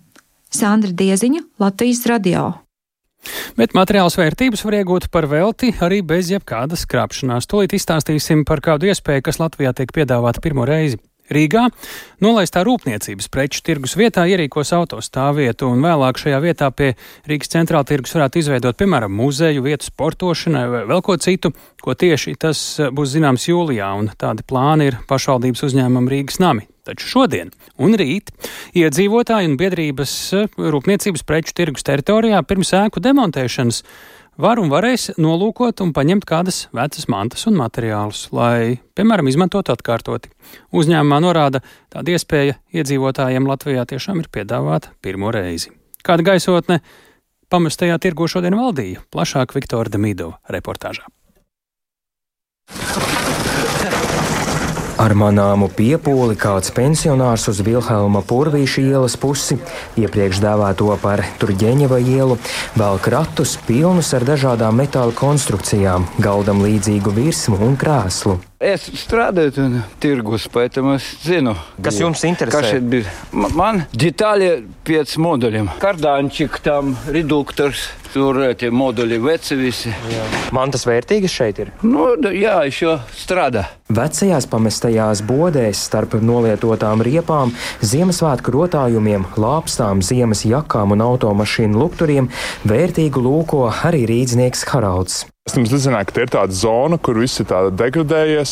[0.54, 2.52] Sandra Dieziņa, Latvijas radio.
[3.58, 7.50] Bet materiāls vērtības var iegūt par velti arī bez jebkādas krāpšanās.
[7.50, 11.02] Tūlīt izstāstīsim par kādu iespēju, kas Latvijā tiek piedāvāta pirmo reizi.
[11.32, 11.68] Rīgā
[12.24, 16.94] nolaistā rūpniecības preču tirgus vietā ierīkos autostāvvietu, un vēlāk šajā vietā pie
[17.30, 22.36] Rīgas centrāla tirgus varētu izveidot, piemēram, muzeju, vietu sportošanai vai vēl ko citu, ko tieši
[22.42, 26.68] tas būs zināms jūlijā, un tādi plāni ir pašvaldības uzņēmuma Rīgas nami.
[26.82, 28.32] Taču šodien un rīt
[28.78, 30.14] iedzīvotāji un biedrības
[30.58, 33.84] rūpniecības preču tirgus teritorijā pirms ēku demontēšanas
[34.40, 40.32] var un varēs nolūkot un paņemt kādas vecas mantas un materiālus, lai, piemēram, izmantotu atkārtoti.
[40.72, 45.74] Uzņēmumā norāda, tāda iespēja iedzīvotājiem Latvijā tiešām ir piedāvāta pirmo reizi.
[46.06, 46.82] Kāda gaisotne
[47.52, 49.04] pamestajā tirgo šodien valdīja?
[49.14, 51.06] Plašāk Viktora Demidova reportāžā.
[55.02, 59.58] Ar manāmu piepūli kāds pensionārs uz Vilhelma Purvīša ielas pusi,
[59.98, 62.38] iepriekš dēvēto par Turģeņeva ielu,
[62.78, 68.38] vēl kratus pilnus ar dažādām metāla konstrukcijām, galdam līdzīgu virsmu un krēslu.
[68.62, 72.60] Es strādāju pie tirgus, tāpēc es zinu, kas jums interesē.
[72.62, 73.10] Kas šeit bija?
[73.34, 74.52] Man, man detāli
[74.86, 75.72] pēc moduļiem.
[75.82, 79.90] Kardāņčik tam, reduktors, tur eh, tie moduļi veci visi.
[80.14, 80.30] Jā.
[80.54, 81.74] Man tas vērtīgas šeit ir?
[81.82, 83.81] Nu, jā, es jau strādāju.
[83.92, 87.52] Vecajās pamestajās bodēs starp nolietotām riepām,
[87.84, 92.32] Ziemassvētku rotājumiem, lāpstām, ziemas jakām un automašīnu lukturiem
[92.64, 95.26] vērtīgu lūko arī rīdznieks Haralds.
[95.50, 98.52] Es jums uzzināju, ka tā ir tāda zona, kur viss ir degradējies.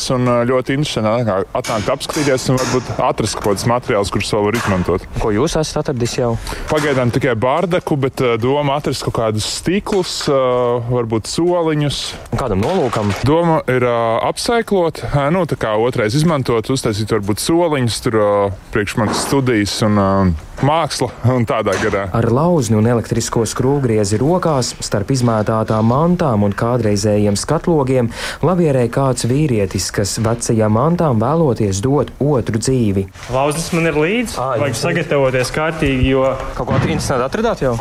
[0.49, 5.05] Ļoti interesanti atnākt, apskatīties un varbūt atrast kaut kādus materiālus, kurus vēl var izmantot.
[5.21, 6.31] Ko jūs esat atradis jau?
[6.71, 10.15] Pagaidām tikai bārdaku, bet doma atrast kaut kādus stiklus,
[10.89, 11.99] varbūt soliņus.
[12.33, 13.13] Kādam nolūkam?
[13.21, 18.17] Doma ir apsaiklot, nu, tā kā otrais izmantot, uztaisīt varbūt soliņus, tur
[18.73, 19.99] priekš manas studijas un
[20.65, 22.05] māksla un tādā garā.
[22.15, 28.11] Ar lauzni un elektrisko skrūvgriezi rokās, starp izmētātām mantām un kādreizējiem skatlogiem,
[28.45, 33.07] lavierēja kāds vīrietis, kas vecajām mantām vēloties dot otru dzīvi.
[33.33, 36.25] Lauznis man ir līdzi, vajag sagatavoties kārtīgi, jo
[36.57, 37.77] kaut ko interesantu atradāt jau.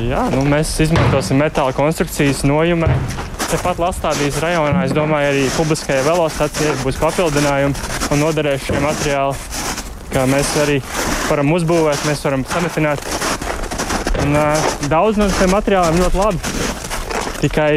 [0.00, 2.88] Jā, nu mēs izmantosim metāla konstrukcijas nojumē.
[3.50, 9.50] Tepat Lastādijas rajonā, es domāju, arī publiskajai velostacijai būs papildinājumi un noderēs šie materiāli
[10.10, 10.78] kā mēs arī
[11.28, 13.02] varam uzbūvēt, mēs varam sametināt.
[14.24, 16.54] Un, uh, daudz no šiem materiāliem ļoti labi.
[17.40, 17.70] Tikai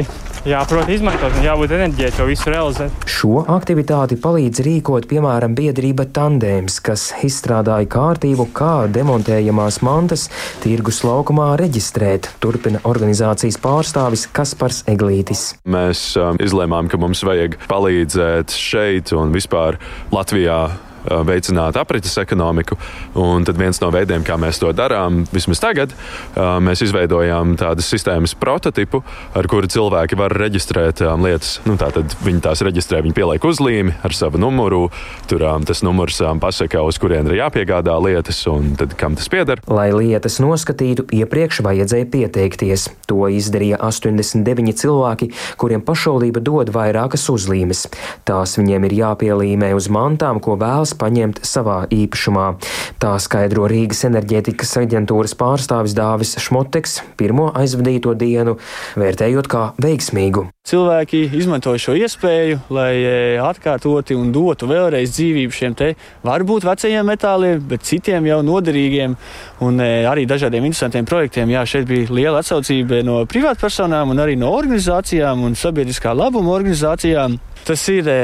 [0.47, 3.05] jāprot izmantot un jābūt enerģijai to visu realizēt.
[3.09, 10.27] Šo aktivitāti palīdz rīkot piemēram biedrība Tandēms, kas izstrādāja kārtību, kā demontējamās mantas
[10.63, 15.53] tirgus laukumā reģistrēt, turpina organizācijas pārstāvis Kaspars Eglītis.
[15.63, 19.79] Mēs um, izlēmām, ka mums vajag palīdzēt šeit un vispār
[20.13, 20.65] Latvijā
[21.03, 22.77] veicināt aprites ekonomiku.
[23.19, 25.93] Un tad viens no veidiem, kā mēs to darām, vismaz tagad,
[26.35, 29.03] mēs izveidojām tādas sistēmas prototipu,
[29.35, 31.57] ar kuru cilvēki var reģistrēt lietas.
[31.67, 34.87] Nu, tātad viņi tās reģistrē, viņi pieliek uzlīmi ar savu numuru.
[35.29, 39.61] Tur tas numurs pasaka, uz kurien ir jāpiegādā lietas un tad, kam tas pieder.
[39.67, 42.87] Lai lietas noskatītu, iepriekš vajadzēja pieteikties.
[43.11, 45.29] To izdarīja 89 cilvēki,
[45.61, 47.85] kuriem pašvaldība dod vairākas uzlīmes.
[48.27, 52.57] Tās viņiem ir jāpielīmē uz mantām, ko vēlas vēlas paņemt savā īpašumā.
[52.99, 58.57] Tā skaidro Rīgas enerģētikas aģentūras pārstāvis Dāvis Šmoteks pirmo aizvadīto dienu,
[58.95, 60.49] vērtējot kā veiksmīgu.
[60.63, 65.89] Cilvēki izmanto šo iespēju, lai e, atkārtoti un dotu vēlreiz dzīvību šiem te
[66.23, 69.17] varbūt vecajiem metāliem, bet citiem jau noderīgiem
[69.61, 71.51] un e, arī dažādiem interesantiem projektiem.
[71.51, 77.35] Jā, šeit bija liela atsaucība no privātpersonām un arī no organizācijām un sabiedriskā labuma organizācijām.
[77.67, 78.23] Tas ir e,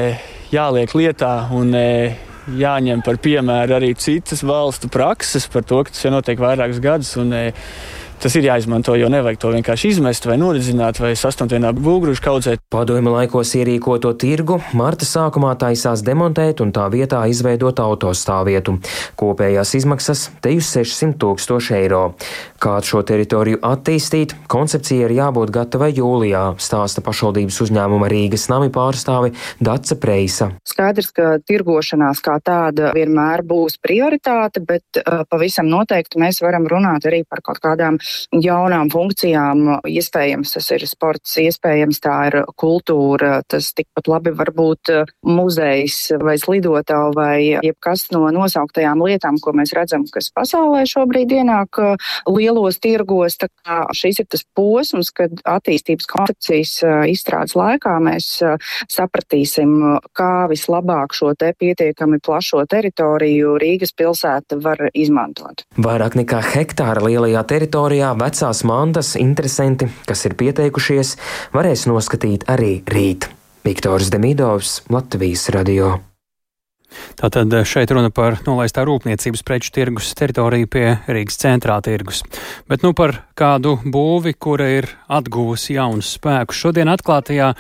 [0.56, 1.76] jāliek lietā un
[2.58, 7.16] jāņem par piemēru arī citas valstu prakses par to, ka tas jau notiek vairākus gadus.
[7.22, 7.52] Un, e,
[8.20, 12.58] Tas ir jāizmanto, jo nevajag to vienkārši izmest vai noridzināt vai sastumt vienā būgružu kaudzē.
[12.68, 18.76] Padomju laikos ierīkoto tirgu marta sākumā taisās demontēt un tā vietā izveidot autostāvvietu.
[19.16, 22.02] Kopējās izmaksas te uz 600 tūkstoši eiro.
[22.60, 29.30] Kā šo teritoriju attīstīt, koncepcija ir jābūt gatavai jūlijā, stāsta pašvaldības uzņēmuma Rīgas nami pārstāve
[29.64, 30.50] Dace Preisa.
[30.68, 37.08] Skaidrs, ka tirgošanās kā tāda vienmēr būs prioritāte, bet uh, pavisam noteikti mēs varam runāt
[37.08, 38.02] arī par kaut kādām
[38.36, 39.80] jaunām funkcijām.
[39.88, 46.02] Iespējams, tas ir sports, iespējams, tā ir kultūra, tas tikpat labi var būt uh, muzejs
[46.20, 52.12] vai slidotā vai jebkas no nosauktajām lietām, ko mēs redzam, kas pasaulē šobrīd ienāk uh,
[52.50, 53.38] lielos tirgos.
[53.96, 56.74] Šis ir tas posms, kad attīstības koncepcijas
[57.12, 58.32] izstrādes laikā mēs
[58.90, 59.76] sapratīsim,
[60.18, 65.66] kā vislabāk šo te pietiekami plašo teritoriju Rīgas pilsēta var izmantot.
[65.80, 71.16] Vairāk nekā hektāra lielajā teritorijā vecās mantas interesanti, kas ir pieteikušies,
[71.56, 73.30] varēs noskatīt arī rīt.
[73.66, 75.98] Viktors Demidovs, Latvijas radio.
[77.20, 82.24] Tātad šeit runa par nolaistā rūpniecības preču tirgus teritoriju pie Rīgas centrā tirgus.
[82.70, 86.64] Bet nu par kādu būvi, kura ir atguvusi jaunus spēkus.
[86.66, 87.54] Šodien atklātajā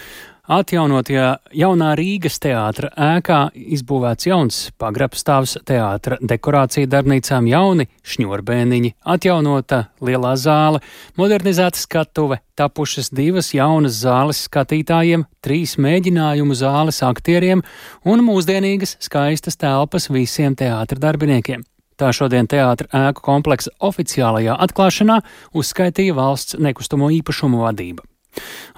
[0.49, 10.33] Atjaunotajā jaunā Rīgas teātra ēkā izbūvēts jauns pagrabstāvs teātra dekorācija darbnīcām, jauni šņurbēniņi, atjaunota lielā
[10.41, 10.81] zāle,
[11.21, 17.61] modernizēta skatuve, tapušas divas jaunas zāles skatītājiem, trīs mēģinājumu zāles aktieriem
[18.09, 21.61] un mūsdienīgas skaistas telpas visiem teātra darbiniekiem.
[21.93, 25.21] Tā šodien teātra ēku kompleksa oficiālajā atklāšanā
[25.53, 28.01] uzskaitīja valsts nekustamo īpašumu vadība.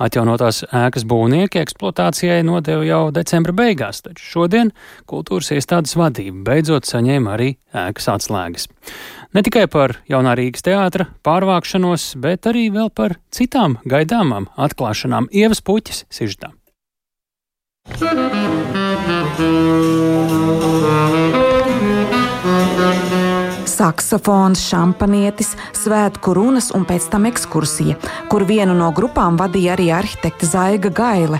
[0.01, 4.73] Atjaunotās ēkas būvnieki eksploatācijai nodeva jau decembra beigās, taču šodien
[5.09, 7.53] kultūras iestādes vadība beidzot saņēma arī
[7.87, 8.67] ēkas atslēgas.
[9.31, 15.63] Ne tikai par jaunā Rīgas teātra pārvākšanos, bet arī vēl par citām gaidāmām atklāšanām Ievas
[15.63, 16.57] puķis sižetām.
[23.81, 27.95] Saksofons, šampanietis, svētku runas un pēc tam ekskursija,
[28.29, 31.39] kur vienu no grupām vadīja arī arhitekte Zaiga Gaile.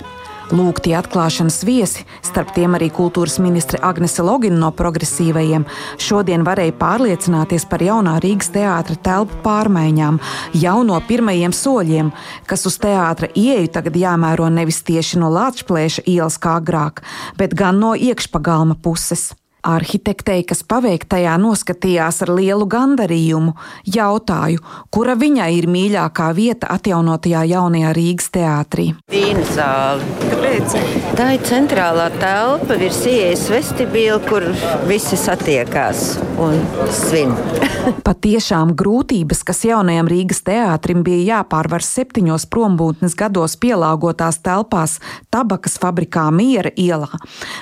[0.50, 5.68] Lūgti atklāšanas viesi, starp tiem arī kultūras ministre Agnese Logina no progresīvajiem,
[6.02, 10.18] šodien varēja pārliecināties par jaunā Rīgas teātra telpu pārmaiņām,
[10.64, 12.10] jau no pirmajiem soļiem,
[12.50, 17.04] kas uz teātra ieeju tagad jāmēro nevis tieši no Latvijas ielas kā agrāk,
[17.38, 19.30] bet gan no iekšpagalma puses.
[19.62, 23.52] Arhitektei, kas paveiktajā noskatījās ar lielu gandarījumu,
[23.86, 28.88] jautāju, kura viņai ir mīļākā vieta atjaunotajā jaunajā Rīgas teātrī.
[29.14, 30.08] Vīna zāle.
[30.32, 30.74] Kāpēc?
[31.20, 34.48] Tā ir centrālā telpa, virs ieejas vestibīla, kur
[34.90, 36.58] visi satiekās un
[36.90, 37.36] svin.
[38.08, 44.98] Patiešām grūtības, kas jaunajam Rīgas teātrim bija jāpārvar septiņos prombūtnes gados pielāgotās telpās
[45.30, 47.10] tabakas fabrikā Miera ielā,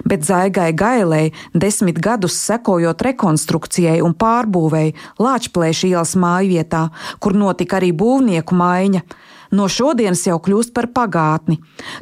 [0.07, 7.79] bet Zaigai Gailei desmit desmit gadus sekojot rekonstrukcijai un pārbūvēi Lāčplēša ielas mājvietā, kur notika
[7.79, 9.01] arī būvnieku maiņa
[9.55, 11.59] no šodienas jau kļūst par pagātni.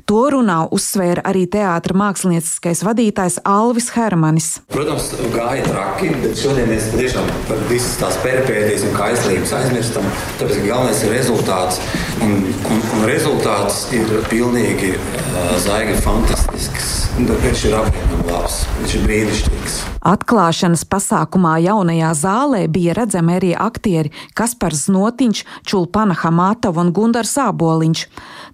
[0.09, 4.49] To runā uzsvēra arī teātra mākslinieckais vadītājs Alvis Hermanis.
[4.73, 10.07] Protams, gāja traki, bet šodien mēs tiešām par visas tās peripētīs un kaislības aizmirstam.
[10.41, 11.81] Tāpēc galvenais ir rezultāts,
[12.25, 12.39] un,
[12.71, 16.95] un, un rezultāts ir pilnīgi uh, zaigi fantastisks.
[17.17, 19.79] Viņš ir labs, viņš ir brīnišķīgs.
[20.05, 28.03] Atklāšanas pasākumā jaunajā zālē bija redzami arī aktieri Kaspars Notiņš, Čulpana Hamātova un Gundars Āboliņš.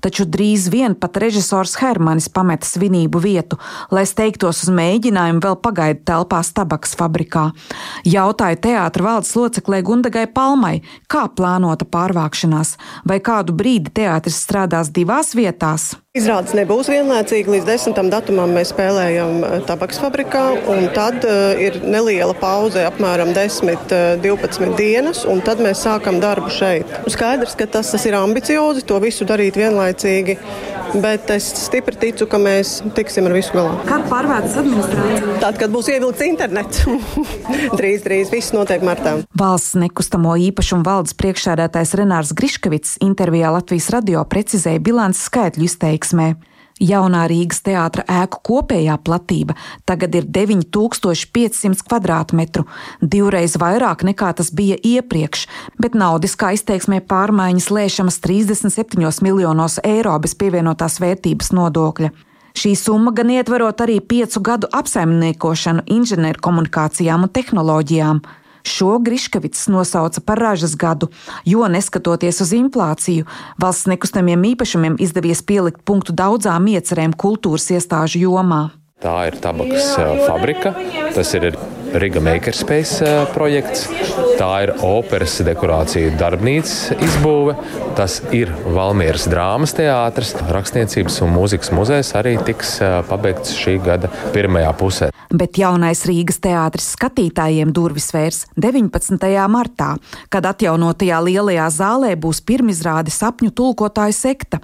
[0.03, 3.59] Taču drīz vien pat režisors Hermanis pameta svinību vietu,
[3.91, 7.49] lai steigtos uz mēģinājumu vēl pagaidu telpās tabaks fabrikā.
[8.07, 12.77] Jautāja teātra valdes loceklē Gundagai Palmai, kā plānota pārvākšanās,
[13.07, 15.93] vai kādu brīdi teātris strādās divās vietās.
[16.13, 17.49] Izrādes nebūs vienlaicīgi.
[17.55, 18.09] Līdz 10.
[18.13, 24.75] datumam mēs spēlējam eh, tabaks fabrikā, un tad uh, ir neliela pauze, apmēram 10-12 uh,
[24.77, 26.89] dienas, un tad mēs sākam darbu šeit.
[27.11, 30.37] Skaidrs, ka tas, tas ir ambiciozi, to visu darīt vienlaicīgi,
[31.03, 33.73] bet es stipri ticu, ka mēs tiksim ar visu galā.
[33.89, 35.37] Kad pārvērtas administrācija?
[35.41, 36.85] Tad, kad būs ievilkts internets.
[37.79, 39.17] drīz, drīz viss notiek martā.
[39.39, 46.52] Valsts nekustamo īpašumu valdes priekšsēdētājs Renārs Griškavits intervijā Latvijas radio precizēja bilances skaitļu izteiksmi attieksmē.
[46.81, 49.53] Jaunā Rīgas teātra ēku kopējā platība
[49.85, 52.65] tagad ir 9500 km2,
[53.01, 60.35] divreiz vairāk nekā tas bija iepriekš, bet naudiskā izteiksmē pārmaiņas lēšamas 37 miljonos eiro bez
[60.39, 62.13] pievienotās vērtības nodokļa.
[62.53, 68.21] Šī summa gan ietverot arī piecu gadu apsaimniekošanu inženierkomunikācijām un tehnoloģijām.
[68.63, 71.09] Šo Griškavits nosauca par ražas gadu,
[71.45, 73.27] jo neskatoties uz inflāciju,
[73.59, 78.63] valsts nekustamiem īpašumiem izdevies pielikt punktu daudzām iecerēm kultūras iestāžu jomā.
[79.03, 80.71] Tā ir tabakas fabrika,
[81.11, 81.51] tas ir
[81.93, 83.85] Riga Makerspace projekts,
[84.39, 87.53] tā ir operas dekorācija darbnīcas izbūve,
[87.97, 92.79] tas ir Valmieras drāmas teātris, rakstniecības un mūzikas muzejs arī tiks
[93.09, 95.09] pabeigts šī gada pirmajā pusē.
[95.33, 99.29] Bet jaunais Rīgas teātris skatītājiem durvis vērs 19.
[99.49, 99.95] martā,
[100.33, 104.61] kad atjaunotajā lielajā zālē būs pirmizrāde sapņu tulkotāju sekta.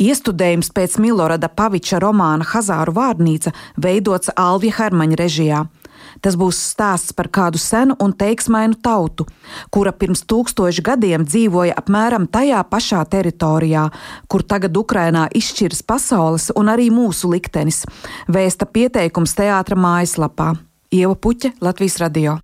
[0.00, 5.62] Iestudējums pēc Milorada Paviča romāna Hazāru vārnīca veidots Alvija Hermaņa režijā.
[6.20, 9.26] Tas būs stāsts par kādu senu un teiksmainu tautu,
[9.72, 13.86] kura pirms tūkstošu gadiem dzīvoja apmēram tajā pašā teritorijā,
[14.28, 17.84] kur tagad Ukrainā izšķiras pasaules un arī mūsu liktenis,
[18.28, 20.52] vēsta pieteikums teātra mājaslapā.
[20.90, 22.40] Ieva Puķa, Latvijas radio.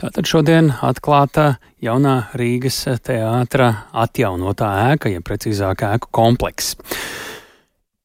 [0.00, 6.78] Tātad šodien atklāta jaunā Rīgas teātra atjaunotā ēka, ja precīzāk ēku komplekss.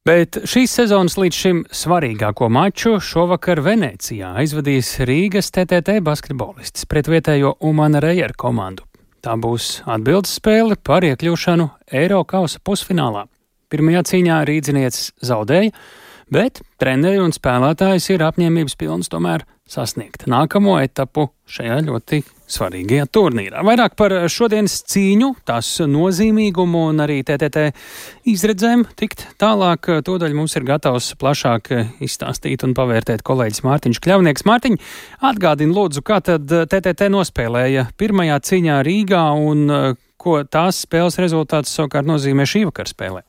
[0.06, 7.56] Bet šīs sezonas līdz šim svarīgāko maču šovakar Venecijā aizvadīs Rīgas TTT basketbolists pret vietējo
[7.66, 8.86] Umana Rejeru komandu.
[9.26, 13.26] Tā būs atbildes spēle par iekļūšanu Eiropausa pusfinālā.
[13.74, 15.74] Pirmajā cīņā rīdzinieces zaudēja,
[16.30, 23.64] bet treneri un spēlētājs ir apņēmības pilns tomēr sasniegt nākamo etapu šajā ļoti svarīgajā turnīrā.
[23.66, 27.68] Vairāk par šodienas cīņu, tās nozīmīgumu un arī TTT
[28.32, 29.90] izredzēm tikt tālāk.
[30.06, 31.72] Tūdaļ mums ir gatavs plašāk
[32.06, 34.48] izstāstīt un pavērtēt kolēģis Mārtiņš Kļavnieks.
[34.48, 34.80] Mārtiņ,
[35.32, 42.10] atgādini lūdzu, kā tad TTT nospēlēja pirmajā cīņā Rīgā un ko tās spēles rezultāts savukārt
[42.10, 43.26] nozīmē šī vakara spēlē.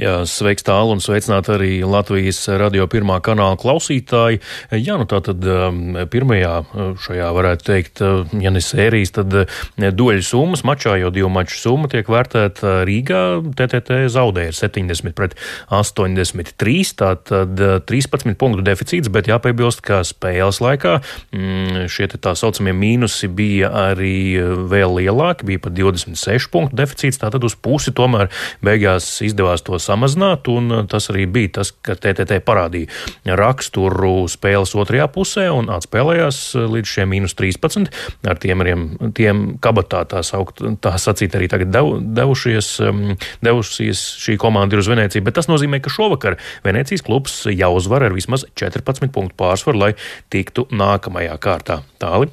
[0.00, 4.38] Jā, sveiks tālu un sveicināt arī Latvijas radio pirmā kanāla klausītāji.
[4.72, 9.36] Jā, nu tā tad um, pirmajā uh, šajā varētu teikt, uh, ja ne sērijas, tad
[9.36, 13.20] uh, doļu summas mačā, jo divu maču summa tiek vērtēta Rīgā.
[13.58, 15.36] TTT zaudēja 70 pret
[15.68, 20.96] 83, tātad 13 punktu deficīts, bet jāpiebilst, ka spēles laikā
[21.36, 24.40] mm, šie tā saucamie mīnusi bija arī
[24.72, 28.32] vēl lielāki, bija pat 26 punktu deficīts, tātad uz pusi tomēr
[28.64, 34.72] beigās izdevās to samazināt, un uh, tas arī bija tas, ka TTT parādīja raksturu spēles
[34.78, 37.92] otrajā pusē un atspēlējās uh, līdz šiem mīnus 13.
[38.32, 38.64] Ar tiem,
[39.12, 43.04] tiem kabatā tā saukt, tā sacīt arī tagad dev, devušies, um,
[43.44, 48.16] devušies šī komanda ir uz Venēciju, bet tas nozīmē, ka šovakar Venēcijas klubs jāuzvar ar
[48.16, 49.92] vismaz 14 punktu pārsvaru, lai
[50.32, 51.82] tiktu nākamajā kārtā.
[52.02, 52.32] Tāli.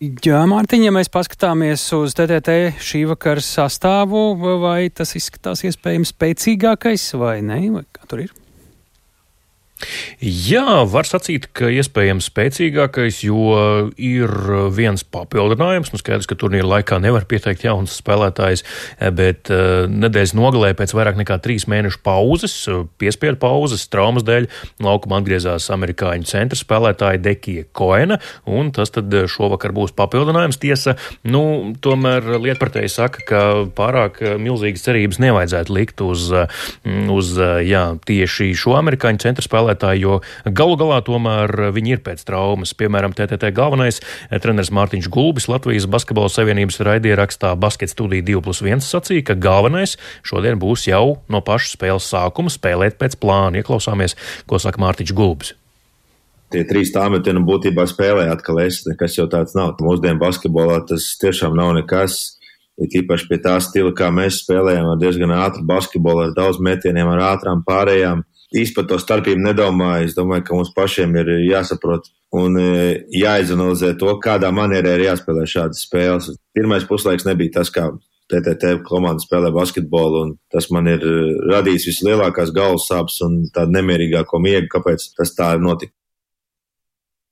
[0.00, 4.30] Jā, Mārtiņ, ja mēs paskatāmies uz TTT šī vakara sastāvu,
[4.62, 7.58] vai tas izskatās iespējams spēcīgākais vai ne?
[7.74, 8.32] Vai kā tur ir?
[10.20, 13.56] Jā, var sacīt, ka iespējams spēcīgākais, jo
[13.96, 14.32] ir
[14.76, 15.92] viens papildinājums.
[15.94, 18.64] Nu, skaidrs, ka turnīra laikā nevar pieteikt jaunas spēlētājas,
[19.16, 22.56] bet uh, nedēļas nogalē pēc vairāk nekā trīs mēnešu pauzes,
[23.00, 24.50] piespiedu pauzes, traumas dēļ,
[24.84, 30.60] laukumā atgriezās amerikāņu centra spēlētāja Dekija Koena, un tas tad šovakar būs papildinājums.
[30.60, 31.42] Tiesa, nu,
[31.80, 33.42] tomēr lietpratēji saka, ka
[33.76, 36.28] pārāk milzīgas cerības nevajadzētu likt uz,
[37.16, 42.24] uz jā, tieši šo amerikāņu centra spēlētāju spēlētāji, jo galu galā tomēr viņi ir pēc
[42.24, 42.74] traumas.
[42.74, 44.00] Piemēram, TTT galvenais
[44.30, 49.96] treneris Mārtiņš Gulbis Latvijas Basketbola Savienības raidierakstā Basket studija 2 plus 1 sacīja, ka galvenais
[50.22, 53.60] šodien būs jau no paša spēles sākuma spēlēt pēc plāna.
[53.60, 54.16] Ieklausāmies,
[54.46, 55.54] ko saka Mārtiņš Gulbis
[56.50, 59.76] tie trīs tāmetieni būtībā spēlē atkal es, kas jau tāds nav.
[59.78, 62.40] Mūsdienu basketbolā tas tiešām nav nekas.
[62.80, 67.06] Ir īpaši pie tā stila, kā mēs spēlējam, ar diezgan ātru basketbolu, ar daudz metieniem,
[67.12, 68.24] ar ātrām pārējām
[68.56, 70.08] īsti par to starpību nedomāju.
[70.08, 72.70] Es domāju, ka mums pašiem ir jāsaprot un e,
[73.14, 76.30] jāizanalizē to, kādā manierē ir jāspēlē šādas spēles.
[76.56, 77.88] Pirmais puslaiks nebija tas, kā
[78.30, 81.16] TTT komanda spēlē basketbolu, un tas man ir e,
[81.50, 85.94] radījis vislielākās galvas sāpes un tādu nemierīgāko miegu, kāpēc tas tā notika.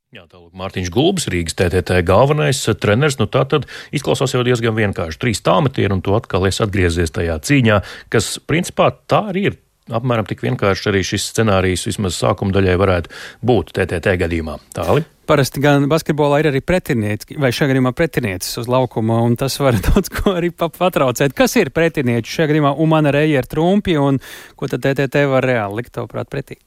[0.08, 3.18] Jā, tālāk Mārtiņš Gulbis, Rīgas TTT galvenais treneris.
[3.20, 5.20] Nu, tā tad izklausās jau diezgan vienkārši.
[5.20, 9.58] Trīs tāmetieni, un tu atkal esi atgriezies tajā cīņā, kas principā tā arī ir
[9.94, 13.14] apmēram tik vienkārši arī šis scenārijs vismaz sākuma daļai varētu
[13.48, 14.58] būt TTT gadījumā.
[14.76, 15.04] Tāli.
[15.28, 19.76] Parasti gan basketbolā ir arī pretinieki, vai šajā gadījumā pretiniecis uz laukuma, un tas var
[19.88, 21.36] daudz ko arī patraucēt.
[21.36, 24.22] Kas ir pretinieči šajā gadījumā Umana Reija ar trumpi, un
[24.56, 26.60] ko tad TTT var reāli likt, tavuprāt, pretī?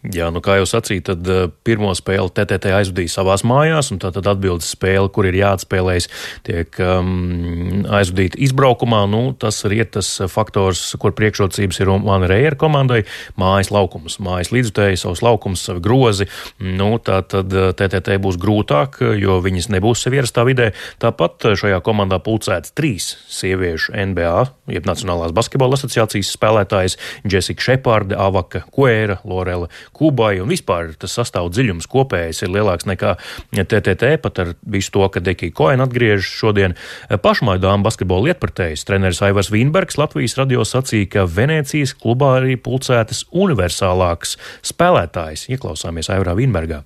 [0.00, 4.08] Jā, nu kā jau sacīju, tad uh, pirmo spēli TTT aizvadīja savās mājās, un tā
[4.14, 6.06] tad atbildes spēle, kur ir jāatspēlējas,
[6.46, 9.02] tiek um, aizvadīta izbraukumā.
[9.12, 13.02] Nu, tas arī ir tas faktors, kur priekšrocības ir man Reira komandai-
[13.42, 16.28] mājas laukums, mājas līdzutēji, savs laukums, savi grozi.
[16.64, 20.70] Nu, tā tad TTT būs grūtāk, jo viņas nebūs sev ierastā vidē.
[20.98, 26.96] Tāpat šajā komandā pulcēts trīs sieviešu NBA, jeb Nacionālās basketbola asociācijas spēlētājas-
[27.30, 33.14] Jessica Šepārde, Avaka Koēra, Lorela Kubai un vispār tas sastāv dziļums kopējais ir lielāks nekā
[33.54, 36.76] TTT, pat ar visu to, ka Dekija Koena atgriežas šodien.
[37.10, 43.26] Pašmāju dāmu basketbola lietpratējs treneris Aivars Vīnbergs Latvijas radio sacīja, ka Venēcijas klubā arī pulcētas
[43.30, 44.38] universālāks
[44.72, 45.48] spēlētājs.
[45.52, 46.84] Ieklausāmies Aivarā Vīnbergā.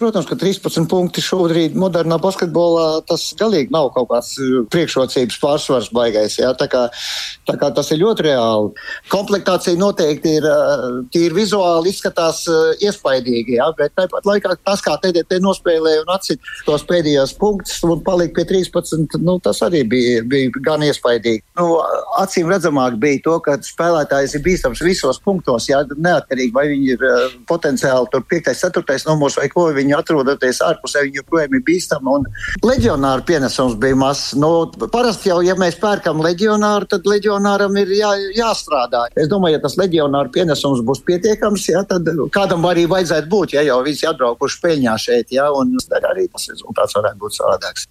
[0.00, 5.90] Protams, ka 13 punkti šobrīd modernā basketbolā tas galīgi nav kaut kāds uh, priekšrocības pārsvars
[5.92, 6.38] baigais.
[6.40, 6.86] Jā, tā, kā,
[7.44, 8.70] tā kā tas ir ļoti reāli.
[9.12, 14.94] Komplektācija noteikti ir uh, tīri vizuāli izskatās uh, iespaidīgi, jā, bet tāpat laikā tas, kā
[15.02, 20.24] TDT nospēlēja un atcīt tos pēdējos punktus un palika pie 13, nu, tas arī bija,
[20.24, 21.44] bija gan iespaidīgi.
[21.60, 21.76] Nu,
[22.22, 27.06] acīm redzamāk bija to, ka spēlētājs ir bīstams visos punktos, jā, neatkarīgi vai viņi ir
[27.52, 32.14] potenciāli tur 5, 4 numurs vai ko viņi viņi atrodoties ārpusē, viņi joprojām ir bīstami.
[32.14, 32.26] Un
[32.66, 34.34] leģionāru pienesums bija mazs.
[34.38, 39.06] Nu, parasti jau, ja mēs pērkam leģionāru, tad leģionāram ir jā, jāstrādā.
[39.18, 43.66] Es domāju, ja tas leģionāru pienesums būs pietiekams, jā, tad kādam arī vajadzētu būt, ja
[43.66, 47.90] jau visi atbraukuši peļņā šeit, jā, un arī tas rezultāts varētu būt savādāks.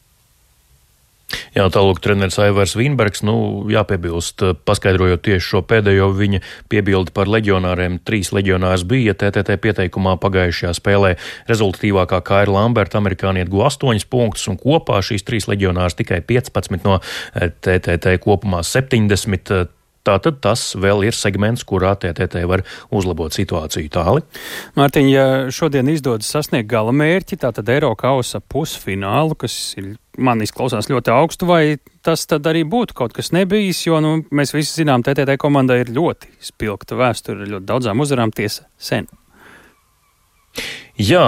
[1.53, 3.35] Jā, tālāk treneris Aivars Vīnbergs, nu,
[3.69, 7.99] jāpiebilst, paskaidrojot tieši šo pēdējo viņa piebildi par leģionāriem.
[8.05, 11.15] Trīs leģionārs bija TTT pieteikumā pagājušajā spēlē.
[11.49, 16.99] Rezultatīvākā Kaira Lamberta amerikāniet guva 8 punktus, un kopā šīs trīs leģionārs tikai 15 no
[17.37, 19.69] TTT kopumā 70
[20.07, 22.63] Tātad tas vēl ir segments, kurā TTT var
[22.95, 24.23] uzlabot situāciju tāli.
[24.79, 30.89] Mārtiņ, ja šodien izdodas sasniegt gala mērķi, tātad Eiro kausa pusfinālu, kas ir, man izklausās
[30.91, 31.63] ļoti augstu, vai
[32.05, 35.93] tas tad arī būtu kaut kas nebijis, jo nu, mēs visi zinām, TTT komandai ir
[35.95, 39.09] ļoti spilgta vēsture, ļoti daudzām uzvarām tiesa sen.
[40.99, 41.23] Jā,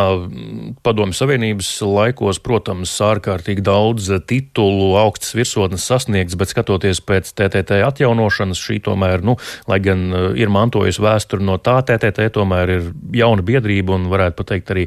[0.83, 8.59] Padomju Savienības laikos, protams, ārkārtīgi daudz titulu augstas virsotnes sasniegts, bet skatoties pēc TTT atjaunošanas,
[8.59, 9.37] šī tomēr, nu,
[9.71, 14.41] lai gan eh, ir mantojusi vēsturi no tā, TTT tomēr ir jauna biedrība un varētu
[14.41, 14.83] pateikt arī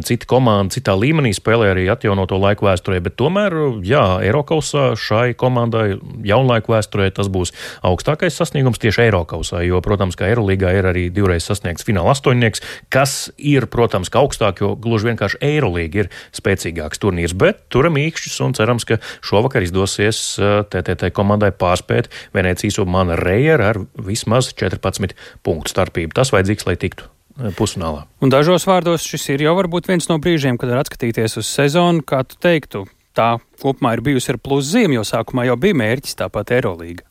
[0.00, 5.98] cita komanda, citā līmenī spēlē arī atjaunoto laiku vēsturē, bet tomēr, jā, Eirokausā šai komandai
[6.24, 7.52] jaunlaiku vēsturē tas būs
[7.84, 13.28] augstākais sasniegums tieši Eirokausā, jo, protams, kā Eirolīgā ir arī divreiz sasniegts fināla astoņnieks, kas
[13.36, 18.56] ir, protams, ka augstāk, jo gluži vienkārši Eirolīga ir spēcīgāks turnīrs, bet turam īkšķus un
[18.58, 25.74] cerams, ka šovakar izdosies TTT komandai pārspēt Venecijas un Mana Rejer ar vismaz 14 punktu
[25.74, 26.14] starpību.
[26.16, 27.10] Tas vajadzīgs, lai tiktu
[27.56, 28.06] pusfinālā.
[28.22, 32.04] Un dažos vārdos šis ir jau varbūt viens no brīžiem, kad var atskatīties uz sezonu,
[32.04, 32.86] kā tu teiktu.
[33.16, 37.04] Tā kopumā ir bijusi ar pluszīm, jo sākumā jau bija mērķis tāpat Eirolīga.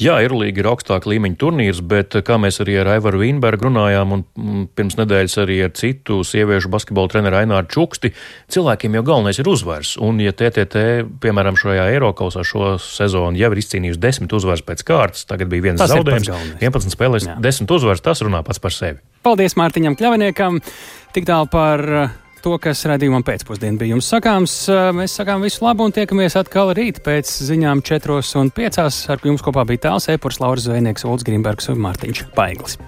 [0.00, 4.24] Jā, Eirolīga ir augstāka līmeņa turnīrs, bet kā mēs arī ar Aivaru Vīnbergu runājām un
[4.24, 8.10] mm, pirms nedēļas arī ar citu sieviešu basketbola treneru Aināru Čuksti,
[8.54, 9.94] cilvēkiem jau galvenais ir uzvars.
[10.02, 10.84] Un ja TTT,
[11.22, 15.82] piemēram, šajā Eirokausā šo sezonu jau ir izcīnījusi desmit uzvaras pēc kārtas, tagad bija viens
[15.82, 17.38] tas zaudējums, 11 spēlēs, Jā.
[17.42, 19.02] desmit uzvaras, tas runā pats par sevi.
[19.24, 20.60] Paldies Mārtiņam Kļaviniekam!
[21.14, 21.86] Tik tālu par
[22.44, 24.56] to, kas redzījumam pēcpusdienā bija jums sakāms.
[24.96, 28.80] Mēs sakām visu labu un tiekamies atkal rīt pēc ziņām 4 un 5.
[29.14, 32.78] Ar jums kopā bija tāls Epurs, Lauris Zvejnieks, Ulds Grimbergs un Mārtiņš Paiglis.